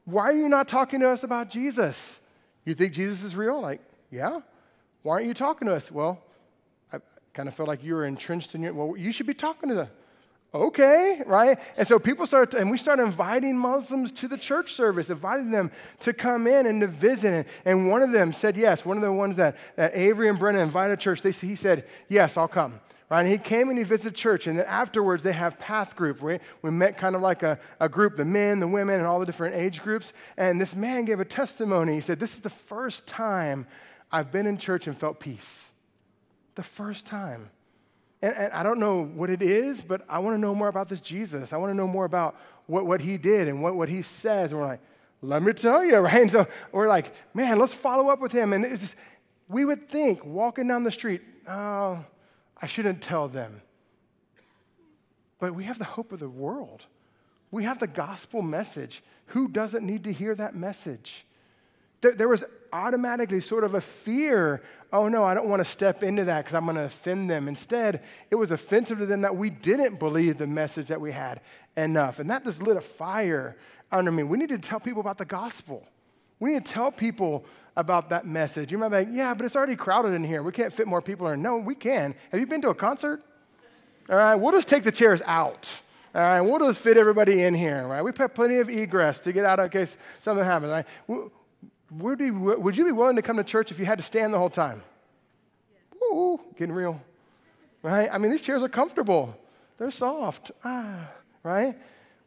[0.06, 2.20] Why are you not talking to us about Jesus?
[2.66, 3.62] You think Jesus is real?
[3.62, 4.40] Like, yeah.
[5.04, 5.92] Why aren't you talking to us?
[5.92, 6.22] Well,
[6.94, 7.00] I
[7.34, 9.76] kind of felt like you were entrenched in your, well, you should be talking to
[9.76, 9.90] them.
[10.54, 11.60] Okay, right?
[11.76, 15.72] And so people start, and we start inviting Muslims to the church service, inviting them
[16.00, 17.48] to come in and to visit.
[17.66, 18.86] And one of them said yes.
[18.86, 21.86] One of the ones that, that Avery and Brennan invited to church, they, he said,
[22.08, 22.80] yes, I'll come.
[23.10, 23.22] Right?
[23.22, 26.22] And he came and he visited church, and then afterwards they have path group.
[26.22, 29.20] We, we met kind of like a, a group, the men, the women, and all
[29.20, 30.12] the different age groups.
[30.38, 31.96] And this man gave a testimony.
[31.96, 33.68] He said, This is the first time
[34.12, 35.66] I've been in church and felt peace.
[36.56, 37.50] The first time.
[38.22, 40.90] And, and I don't know what it is, but I want to know more about
[40.90, 41.54] this Jesus.
[41.54, 44.52] I want to know more about what, what he did and what, what he says.
[44.52, 44.82] And we're like,
[45.22, 46.22] let me tell you, right?
[46.22, 48.54] And so we're like, man, let's follow up with him.
[48.54, 48.96] And it's just,
[49.48, 52.04] we would think walking down the street, oh,
[52.62, 53.62] I shouldn't tell them.
[55.40, 56.84] But we have the hope of the world.
[57.52, 59.04] We have the gospel message.
[59.28, 61.26] Who doesn't need to hear that message?
[62.02, 62.44] There, there was
[62.74, 64.64] automatically sort of a fear
[64.94, 67.48] oh no, I don't want to step into that because I'm going to offend them.
[67.48, 71.42] Instead, it was offensive to them that we didn't believe the message that we had
[71.76, 72.20] enough.
[72.20, 73.58] And that just lit a fire
[73.92, 74.24] under me.
[74.24, 75.86] We need to tell people about the gospel.
[76.40, 78.72] We need to tell people about that message.
[78.72, 80.42] You might be like, yeah, but it's already crowded in here.
[80.44, 81.42] We can't fit more people in.
[81.42, 82.16] No, we can.
[82.32, 83.24] Have you been to a concert?
[84.10, 85.70] All right, we'll just take the chairs out.
[86.16, 87.86] All right, we'll just fit everybody in here.
[87.88, 90.72] Right, we put plenty of egress to get out in case something happens.
[90.72, 91.32] Right,
[91.92, 94.34] would you, would you be willing to come to church if you had to stand
[94.34, 94.82] the whole time?
[96.04, 97.02] Ooh, getting real.
[97.82, 98.10] Right?
[98.12, 99.36] I mean, these chairs are comfortable.
[99.78, 100.52] They're soft.
[100.64, 101.10] Ah,
[101.44, 101.78] right?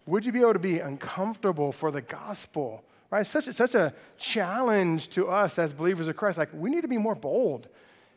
[0.06, 2.84] Would you be able to be uncomfortable for the gospel?
[3.10, 3.26] Right?
[3.26, 6.38] Such a, such a challenge to us as believers of Christ.
[6.38, 7.68] Like, we need to be more bold.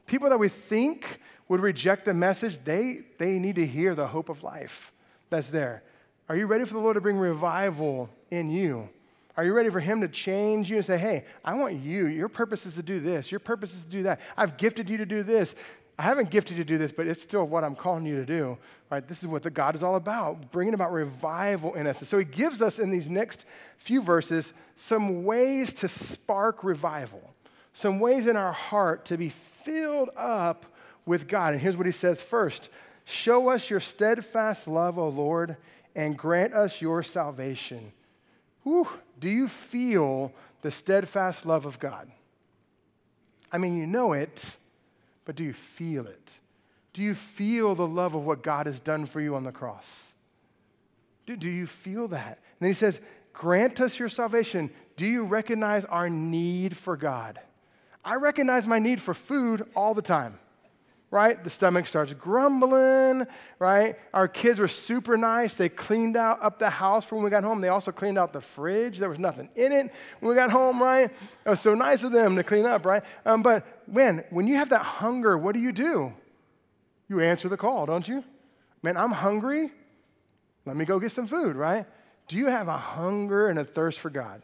[0.05, 1.19] People that we think
[1.49, 4.93] would reject the message, they, they need to hear the hope of life
[5.29, 5.83] that's there.
[6.29, 8.89] Are you ready for the Lord to bring revival in you?
[9.35, 12.07] Are you ready for Him to change you and say, hey, I want you.
[12.07, 13.31] Your purpose is to do this.
[13.31, 14.21] Your purpose is to do that.
[14.37, 15.55] I've gifted you to do this.
[15.97, 18.25] I haven't gifted you to do this, but it's still what I'm calling you to
[18.25, 18.57] do.
[18.89, 19.07] Right?
[19.07, 21.99] This is what the God is all about, bringing about revival in us.
[21.99, 23.45] And so He gives us in these next
[23.77, 27.33] few verses some ways to spark revival,
[27.73, 30.65] some ways in our heart to be filled up
[31.05, 31.53] with God.
[31.53, 32.69] And here's what He says first
[33.05, 35.57] Show us your steadfast love, O Lord,
[35.95, 37.91] and grant us your salvation.
[38.63, 38.87] Whew,
[39.19, 42.09] do you feel the steadfast love of God?
[43.51, 44.57] I mean, you know it,
[45.25, 46.31] but do you feel it?
[46.93, 49.85] Do you feel the love of what God has done for you on the cross?
[51.25, 52.27] Do, do you feel that?
[52.27, 52.99] And then he says,
[53.33, 54.69] Grant us your salvation.
[54.95, 57.39] Do you recognize our need for God?
[58.05, 60.37] I recognize my need for food all the time
[61.13, 61.43] right?
[61.43, 63.27] The stomach starts grumbling,
[63.59, 63.99] right?
[64.15, 65.53] Our kids were super nice.
[65.53, 67.61] They cleaned out up the house for when we got home.
[67.61, 68.97] They also cleaned out the fridge.
[68.97, 71.11] There was nothing in it when we got home, right?
[71.45, 73.03] It was so nice of them to clean up, right?
[73.27, 76.11] Um, but when when you have that hunger, what do you do?
[77.07, 78.23] You answer the call, don't you?
[78.81, 79.69] Man, I'm hungry.
[80.65, 81.85] Let me go get some food, right?
[82.27, 84.41] Do you have a hunger and a thirst for God?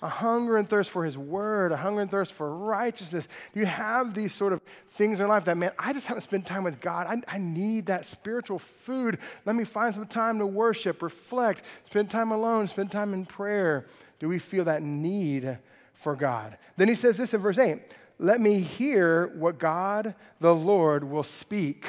[0.00, 3.26] A hunger and thirst for His Word, a hunger and thirst for righteousness?
[3.52, 4.60] Do you have these sort of
[4.92, 7.06] things in your life that, man, I just haven't spent time with God.
[7.06, 9.18] I, I need that spiritual food.
[9.46, 13.86] Let me find some time to worship, reflect, spend time alone, spend time in prayer.
[14.18, 15.58] Do we feel that need
[15.94, 16.58] for God?
[16.76, 17.80] Then He says this in verse 8
[18.18, 21.86] Let me hear what God the Lord will speak.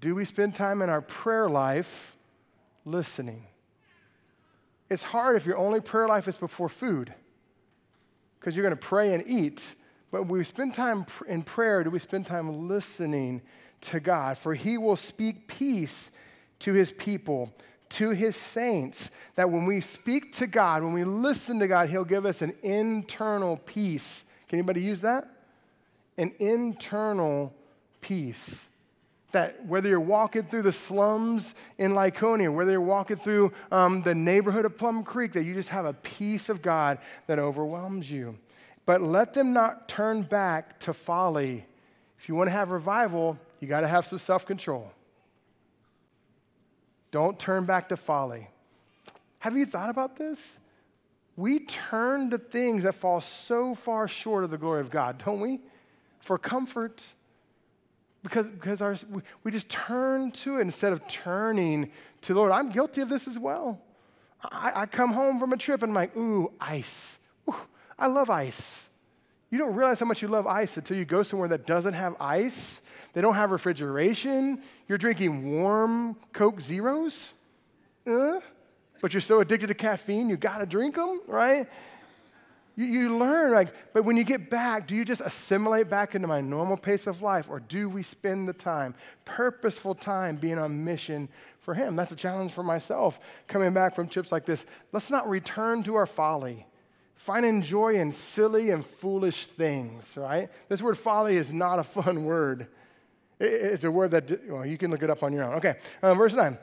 [0.00, 2.16] Do we spend time in our prayer life
[2.84, 3.46] listening?
[4.90, 7.12] It's hard if your only prayer life is before food
[8.38, 9.74] because you're going to pray and eat.
[10.10, 13.42] But when we spend time in prayer, do we spend time listening
[13.82, 14.38] to God?
[14.38, 16.10] For he will speak peace
[16.60, 17.52] to his people,
[17.90, 19.10] to his saints.
[19.34, 22.54] That when we speak to God, when we listen to God, he'll give us an
[22.62, 24.24] internal peace.
[24.48, 25.28] Can anybody use that?
[26.16, 27.52] An internal
[28.00, 28.67] peace.
[29.32, 34.14] That whether you're walking through the slums in Likoni, whether you're walking through um, the
[34.14, 38.38] neighborhood of Plum Creek, that you just have a peace of God that overwhelms you.
[38.86, 41.66] But let them not turn back to folly.
[42.18, 44.90] If you want to have revival, you got to have some self control.
[47.10, 48.48] Don't turn back to folly.
[49.40, 50.58] Have you thought about this?
[51.36, 55.40] We turn to things that fall so far short of the glory of God, don't
[55.40, 55.60] we?
[56.20, 57.04] For comfort
[58.28, 58.96] because, because our,
[59.42, 61.90] we just turn to it instead of turning
[62.22, 62.52] to the Lord.
[62.52, 63.80] I'm guilty of this as well.
[64.42, 67.18] I, I come home from a trip and I'm like, ooh, ice.
[67.48, 67.56] Ooh,
[67.98, 68.88] I love ice.
[69.50, 72.14] You don't realize how much you love ice until you go somewhere that doesn't have
[72.20, 72.80] ice.
[73.14, 74.62] They don't have refrigeration.
[74.86, 77.32] You're drinking warm Coke Zeros.
[78.06, 78.40] Uh,
[79.00, 81.68] but you're so addicted to caffeine, you gotta drink them, right?
[82.78, 86.28] You, you learn, like, but when you get back, do you just assimilate back into
[86.28, 90.84] my normal pace of life, or do we spend the time, purposeful time, being on
[90.84, 91.96] mission for Him?
[91.96, 93.18] That's a challenge for myself
[93.48, 94.64] coming back from trips like this.
[94.92, 96.66] Let's not return to our folly.
[97.16, 100.48] Finding joy in silly and foolish things, right?
[100.68, 102.68] This word folly is not a fun word.
[103.40, 105.54] It's a word that, well, you can look it up on your own.
[105.54, 106.56] Okay, um, verse 9.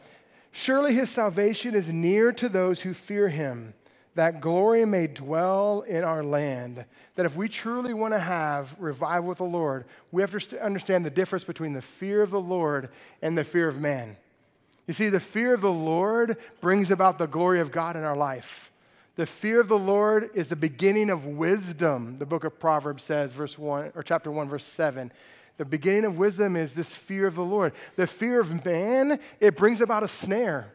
[0.53, 3.73] Surely his salvation is near to those who fear him
[4.15, 6.85] that glory may dwell in our land.
[7.15, 11.05] That if we truly want to have revival with the Lord, we have to understand
[11.05, 12.89] the difference between the fear of the Lord
[13.21, 14.17] and the fear of man.
[14.87, 18.15] You see, the fear of the Lord brings about the glory of God in our
[18.15, 18.71] life.
[19.15, 23.31] The fear of the Lord is the beginning of wisdom, the book of Proverbs says,
[23.31, 25.11] verse 1 or chapter 1, verse 7.
[25.57, 27.71] The beginning of wisdom is this fear of the Lord.
[27.95, 30.71] The fear of man, it brings about a snare.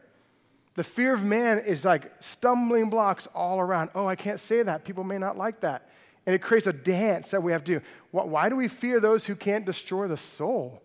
[0.75, 3.89] The fear of man is like stumbling blocks all around.
[3.93, 4.85] Oh, I can't say that.
[4.85, 5.89] People may not like that.
[6.25, 7.85] And it creates a dance that we have to do.
[8.11, 10.81] Why do we fear those who can't destroy the soul?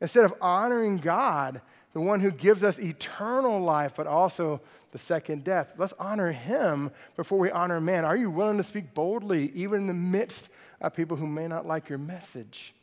[0.00, 1.60] Instead of honoring God,
[1.92, 4.60] the one who gives us eternal life, but also
[4.92, 5.72] the second death.
[5.76, 8.04] Let's honor him before we honor man.
[8.04, 10.48] Are you willing to speak boldly, even in the midst
[10.80, 12.74] of people who may not like your message?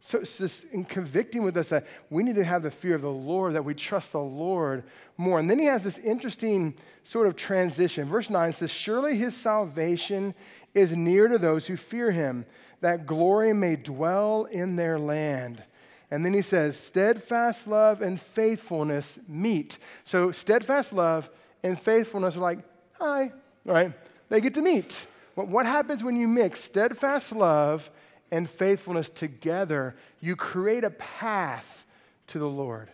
[0.00, 3.02] So it's just in convicting with us that we need to have the fear of
[3.02, 4.84] the Lord, that we trust the Lord
[5.16, 5.38] more.
[5.38, 6.74] And then he has this interesting
[7.04, 8.08] sort of transition.
[8.08, 10.34] Verse 9 says, Surely his salvation
[10.74, 12.46] is near to those who fear him,
[12.80, 15.62] that glory may dwell in their land.
[16.10, 19.78] And then he says, steadfast love and faithfulness meet.
[20.04, 21.28] So steadfast love
[21.62, 22.60] and faithfulness are like,
[22.92, 23.32] hi,
[23.64, 23.92] right?
[24.28, 25.06] They get to meet.
[25.34, 27.90] What happens when you mix steadfast love
[28.30, 29.96] and faithfulness together?
[30.20, 31.86] You create a path
[32.28, 32.90] to the Lord.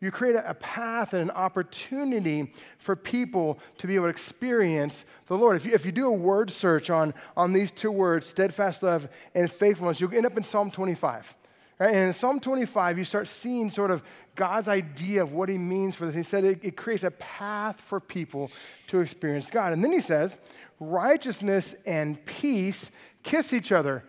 [0.00, 5.36] You create a path and an opportunity for people to be able to experience the
[5.36, 5.56] Lord.
[5.56, 9.08] If you, if you do a word search on, on these two words, steadfast love
[9.34, 11.36] and faithfulness, you'll end up in Psalm 25.
[11.80, 11.94] Right?
[11.94, 14.02] And in Psalm 25, you start seeing sort of
[14.36, 16.14] God's idea of what he means for this.
[16.14, 18.52] He said it, it creates a path for people
[18.88, 19.72] to experience God.
[19.72, 20.38] And then he says,
[20.78, 22.90] righteousness and peace
[23.24, 24.04] kiss each other.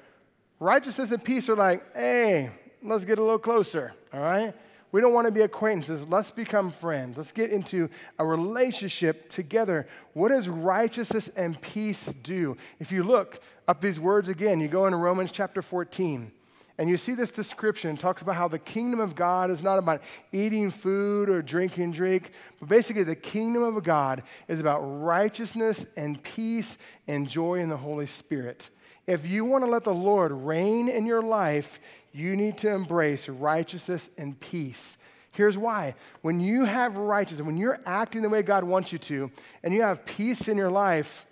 [0.60, 2.52] Righteousness and peace are like, hey,
[2.84, 4.54] let's get a little closer, all right?
[4.92, 6.04] We don't want to be acquaintances.
[6.08, 7.16] Let's become friends.
[7.16, 9.88] Let's get into a relationship together.
[10.14, 12.58] What does righteousness and peace do?
[12.80, 16.32] If you look up these words again, you go into Romans chapter 14.
[16.80, 19.78] And you see this description it talks about how the kingdom of God is not
[19.80, 20.02] about
[20.32, 26.24] eating food or drinking drink, but basically the kingdom of God is about righteousness and
[26.24, 28.70] peace and joy in the Holy Spirit.
[29.10, 31.80] If you want to let the Lord reign in your life,
[32.12, 34.98] you need to embrace righteousness and peace.
[35.32, 35.96] Here's why.
[36.22, 39.32] When you have righteousness, when you're acting the way God wants you to,
[39.64, 41.26] and you have peace in your life,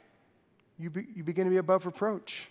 [0.79, 2.49] you, be, you begin to be above reproach.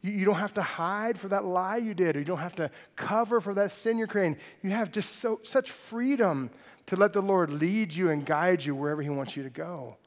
[0.00, 2.56] You, you don't have to hide for that lie you did, or you don't have
[2.56, 4.38] to cover for that sin you're creating.
[4.62, 6.48] You have just so, such freedom
[6.86, 9.98] to let the Lord lead you and guide you wherever He wants you to go.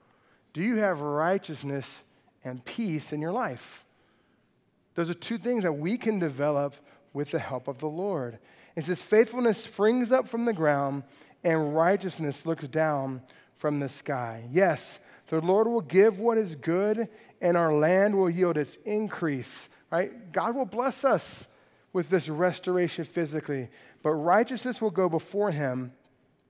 [0.53, 1.85] Do you have righteousness
[2.43, 3.85] and peace in your life?
[4.99, 6.75] Those are two things that we can develop
[7.13, 8.37] with the help of the Lord.
[8.75, 11.03] It says, faithfulness springs up from the ground,
[11.43, 13.21] and righteousness looks down
[13.57, 14.43] from the sky.
[14.51, 17.07] Yes, the Lord will give what is good,
[17.41, 20.31] and our land will yield its increase right?
[20.31, 21.47] God will bless us
[21.93, 23.69] with this restoration physically,
[24.03, 25.91] but righteousness will go before him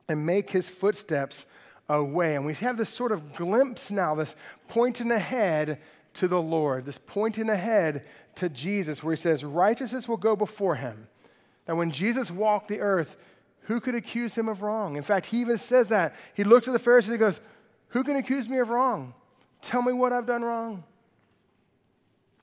[0.08, 1.46] and make his footsteps
[1.88, 2.36] a way.
[2.36, 4.36] And we have this sort of glimpse now, this
[4.68, 5.80] pointing ahead
[6.20, 8.06] to the Lord, this pointing ahead
[8.36, 11.08] to Jesus, where he says, Righteousness will go before him.
[11.66, 13.16] That when Jesus walked the earth,
[13.62, 14.98] who could accuse him of wrong?
[14.98, 16.16] In fact, he even says that.
[16.34, 17.40] He looks at the Pharisees and goes,
[17.90, 19.14] Who can accuse me of wrong?
[19.62, 20.84] Tell me what I've done wrong.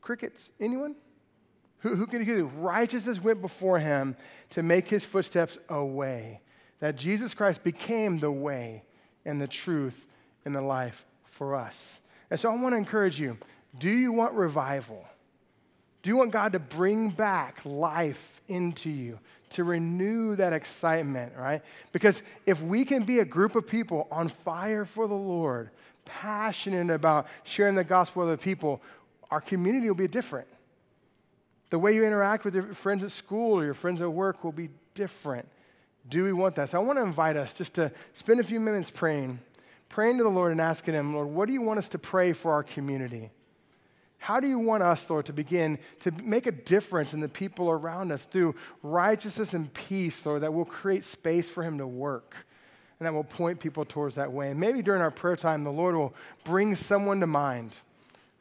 [0.00, 0.50] Crickets.
[0.58, 0.94] Anyone?
[1.80, 2.46] Who, who can you?
[2.56, 4.16] Righteousness went before him
[4.50, 6.40] to make his footsteps a way.
[6.80, 8.84] That Jesus Christ became the way
[9.26, 10.06] and the truth
[10.46, 12.00] and the life for us.
[12.30, 13.36] And so I want to encourage you
[13.78, 15.04] do you want revival?
[16.02, 19.18] Do you want God to bring back life into you,
[19.50, 21.62] to renew that excitement, right?
[21.92, 25.70] Because if we can be a group of people on fire for the Lord,
[26.04, 28.80] passionate about sharing the gospel with other people,
[29.30, 30.46] our community will be different.
[31.70, 34.52] The way you interact with your friends at school or your friends at work will
[34.52, 35.48] be different.
[36.08, 36.70] Do we want that?
[36.70, 39.40] So I want to invite us just to spend a few minutes praying,
[39.88, 42.32] praying to the Lord and asking Him, Lord, what do you want us to pray
[42.32, 43.30] for our community?
[44.18, 47.70] How do you want us, Lord, to begin to make a difference in the people
[47.70, 52.36] around us through righteousness and peace, Lord, that will create space for Him to work
[52.98, 54.50] and that will point people towards that way?
[54.50, 56.14] And maybe during our prayer time, the Lord will
[56.44, 57.72] bring someone to mind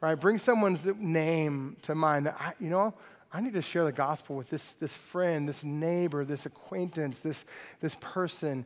[0.00, 0.14] right?
[0.14, 2.94] Bring someone's name to mind that, I, you know,
[3.32, 7.44] I need to share the gospel with this, this friend, this neighbor, this acquaintance, this,
[7.80, 8.64] this person.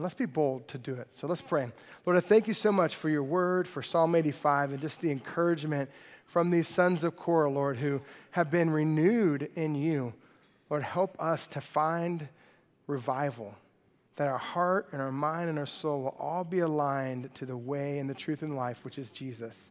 [0.00, 1.08] And let's be bold to do it.
[1.14, 1.70] So let's pray.
[2.06, 5.10] Lord, I thank you so much for your word, for Psalm 85, and just the
[5.10, 5.90] encouragement
[6.24, 10.14] from these sons of Korah, Lord, who have been renewed in you.
[10.70, 12.26] Lord, help us to find
[12.86, 13.54] revival,
[14.16, 17.54] that our heart and our mind and our soul will all be aligned to the
[17.54, 19.68] way and the truth and life, which is Jesus.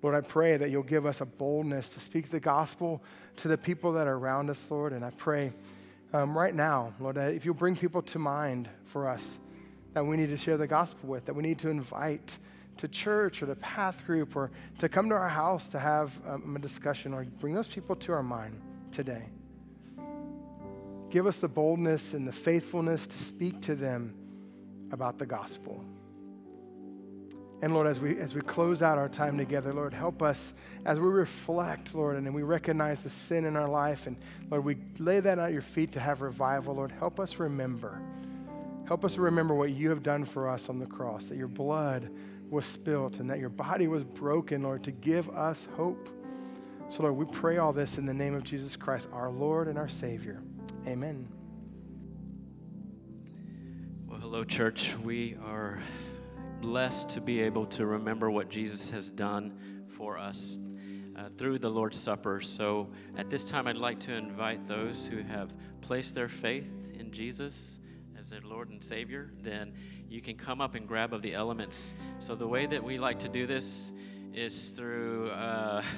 [0.00, 3.02] Lord, I pray that you'll give us a boldness to speak the gospel
[3.38, 4.92] to the people that are around us, Lord.
[4.92, 5.52] And I pray
[6.12, 9.38] um, right now, Lord, if you'll bring people to mind for us
[9.94, 12.38] that we need to share the gospel with, that we need to invite
[12.78, 16.56] to church or to path group or to come to our house to have um,
[16.56, 19.24] a discussion, or bring those people to our mind today.
[21.10, 24.14] Give us the boldness and the faithfulness to speak to them
[24.92, 25.84] about the gospel.
[27.62, 30.54] And Lord, as we, as we close out our time together, Lord, help us
[30.86, 34.06] as we reflect, Lord, and we recognize the sin in our life.
[34.06, 34.16] And
[34.50, 36.76] Lord, we lay that at your feet to have revival.
[36.76, 38.00] Lord, help us remember.
[38.86, 42.10] Help us remember what you have done for us on the cross, that your blood
[42.48, 46.08] was spilt and that your body was broken, Lord, to give us hope.
[46.88, 49.78] So, Lord, we pray all this in the name of Jesus Christ, our Lord and
[49.78, 50.42] our Savior.
[50.86, 51.28] Amen.
[54.08, 54.96] Well, hello, church.
[54.96, 55.78] We are
[56.60, 60.58] blessed to be able to remember what Jesus has done for us
[61.16, 62.40] uh, through the Lord's Supper.
[62.40, 67.10] So at this time, I'd like to invite those who have placed their faith in
[67.10, 67.78] Jesus
[68.18, 69.72] as their Lord and Savior, then
[70.08, 71.94] you can come up and grab of the elements.
[72.18, 73.92] So the way that we like to do this
[74.34, 75.30] is through.
[75.30, 75.82] Uh,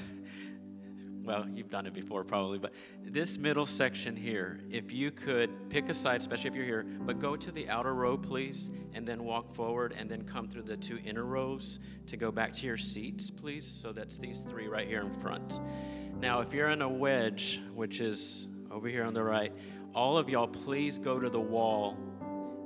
[1.25, 2.73] well, you've done it before probably, but
[3.05, 7.21] this middle section here, if you could pick a side, especially if you're here, but
[7.21, 10.77] go to the outer row, please, and then walk forward and then come through the
[10.77, 13.67] two inner rows to go back to your seats, please.
[13.67, 15.61] So that's these three right here in front.
[16.21, 19.53] Now, if you're in a wedge, which is over here on the right,
[19.95, 21.99] all of y'all, please go to the wall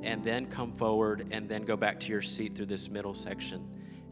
[0.02, 3.66] and then come forward and then go back to your seat through this middle section.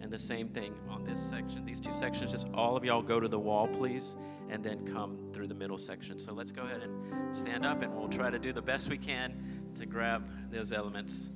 [0.05, 1.65] And the same thing on this section.
[1.65, 4.17] These two sections, just all of y'all go to the wall, please,
[4.51, 6.19] and then come through the middle section.
[6.19, 8.99] So let's go ahead and stand up and we'll try to do the best we
[8.99, 11.31] can to grab those elements.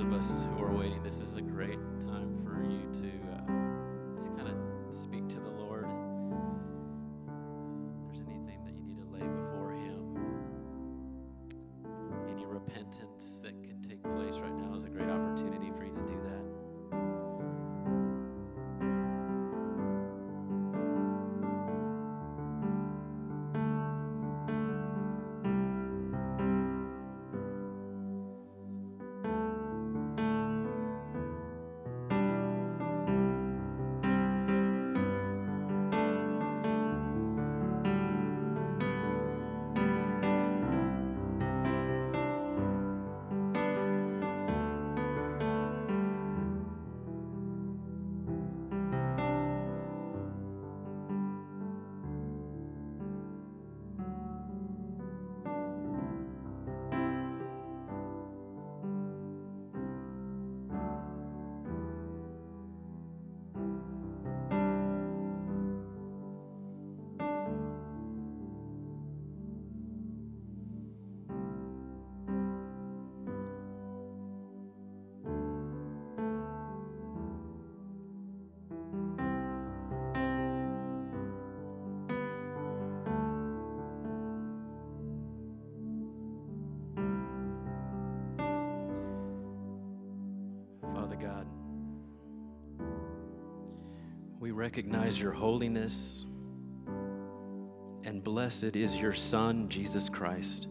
[0.00, 1.42] Of us who are waiting, this is a
[94.50, 96.24] we recognize your holiness,
[98.02, 100.66] and blessed is your Son, Jesus Christ.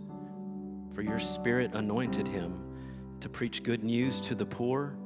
[0.94, 2.62] For your Spirit anointed him
[3.22, 4.98] to preach good news to the poor,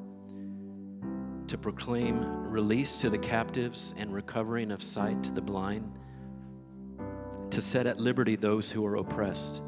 [1.46, 5.94] to proclaim release to the captives and recovering of sight to the blind,
[7.52, 9.62] to set at liberty those who are oppressed,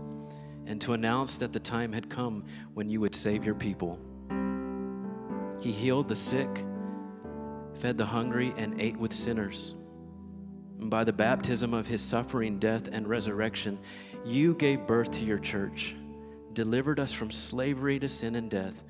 [0.66, 2.44] and to announce that the time had come
[2.74, 4.00] when you would save your people.
[5.62, 6.66] He healed the sick,
[7.80, 9.76] fed the hungry, and ate with sinners.
[10.80, 13.80] And by the baptism of his suffering, death, and resurrection,
[14.26, 15.96] you gave birth to your church,
[16.54, 18.84] delivered us from slavery to sin and death,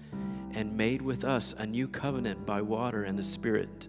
[0.51, 3.87] and made with us a new covenant by water and the Spirit.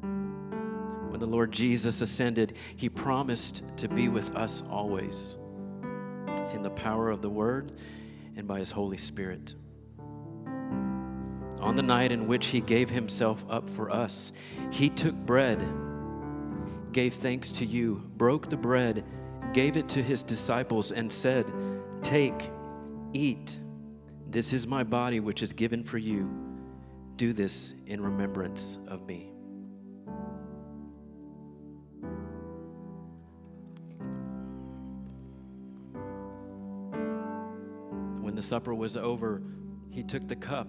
[0.00, 5.36] When the Lord Jesus ascended, he promised to be with us always
[6.52, 7.72] in the power of the Word
[8.36, 9.54] and by his Holy Spirit.
[11.60, 14.32] On the night in which he gave himself up for us,
[14.70, 15.62] he took bread,
[16.92, 19.04] gave thanks to you, broke the bread,
[19.52, 21.52] gave it to his disciples, and said,
[22.02, 22.50] Take,
[23.12, 23.58] eat.
[24.30, 26.30] This is my body, which is given for you.
[27.16, 29.30] Do this in remembrance of me.
[38.22, 39.42] When the supper was over,
[39.90, 40.68] he took the cup.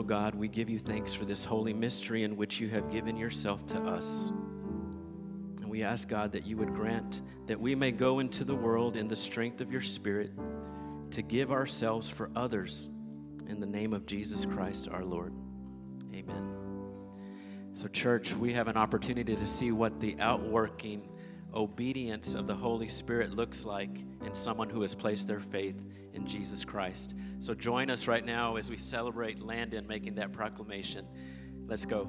[0.00, 3.18] Eternal God, we give you thanks for this holy mystery in which you have given
[3.18, 4.30] yourself to us.
[5.60, 8.96] And we ask, God, that you would grant that we may go into the world
[8.96, 10.32] in the strength of your Spirit
[11.10, 12.88] to give ourselves for others
[13.46, 15.34] in the name of Jesus Christ our Lord.
[16.14, 16.48] Amen.
[17.74, 21.10] So, church, we have an opportunity to see what the outworking
[21.52, 26.26] obedience of the Holy Spirit looks like in someone who has placed their faith in
[26.26, 27.14] Jesus Christ.
[27.38, 31.06] So join us right now as we celebrate Landon making that proclamation.
[31.66, 32.08] Let's go.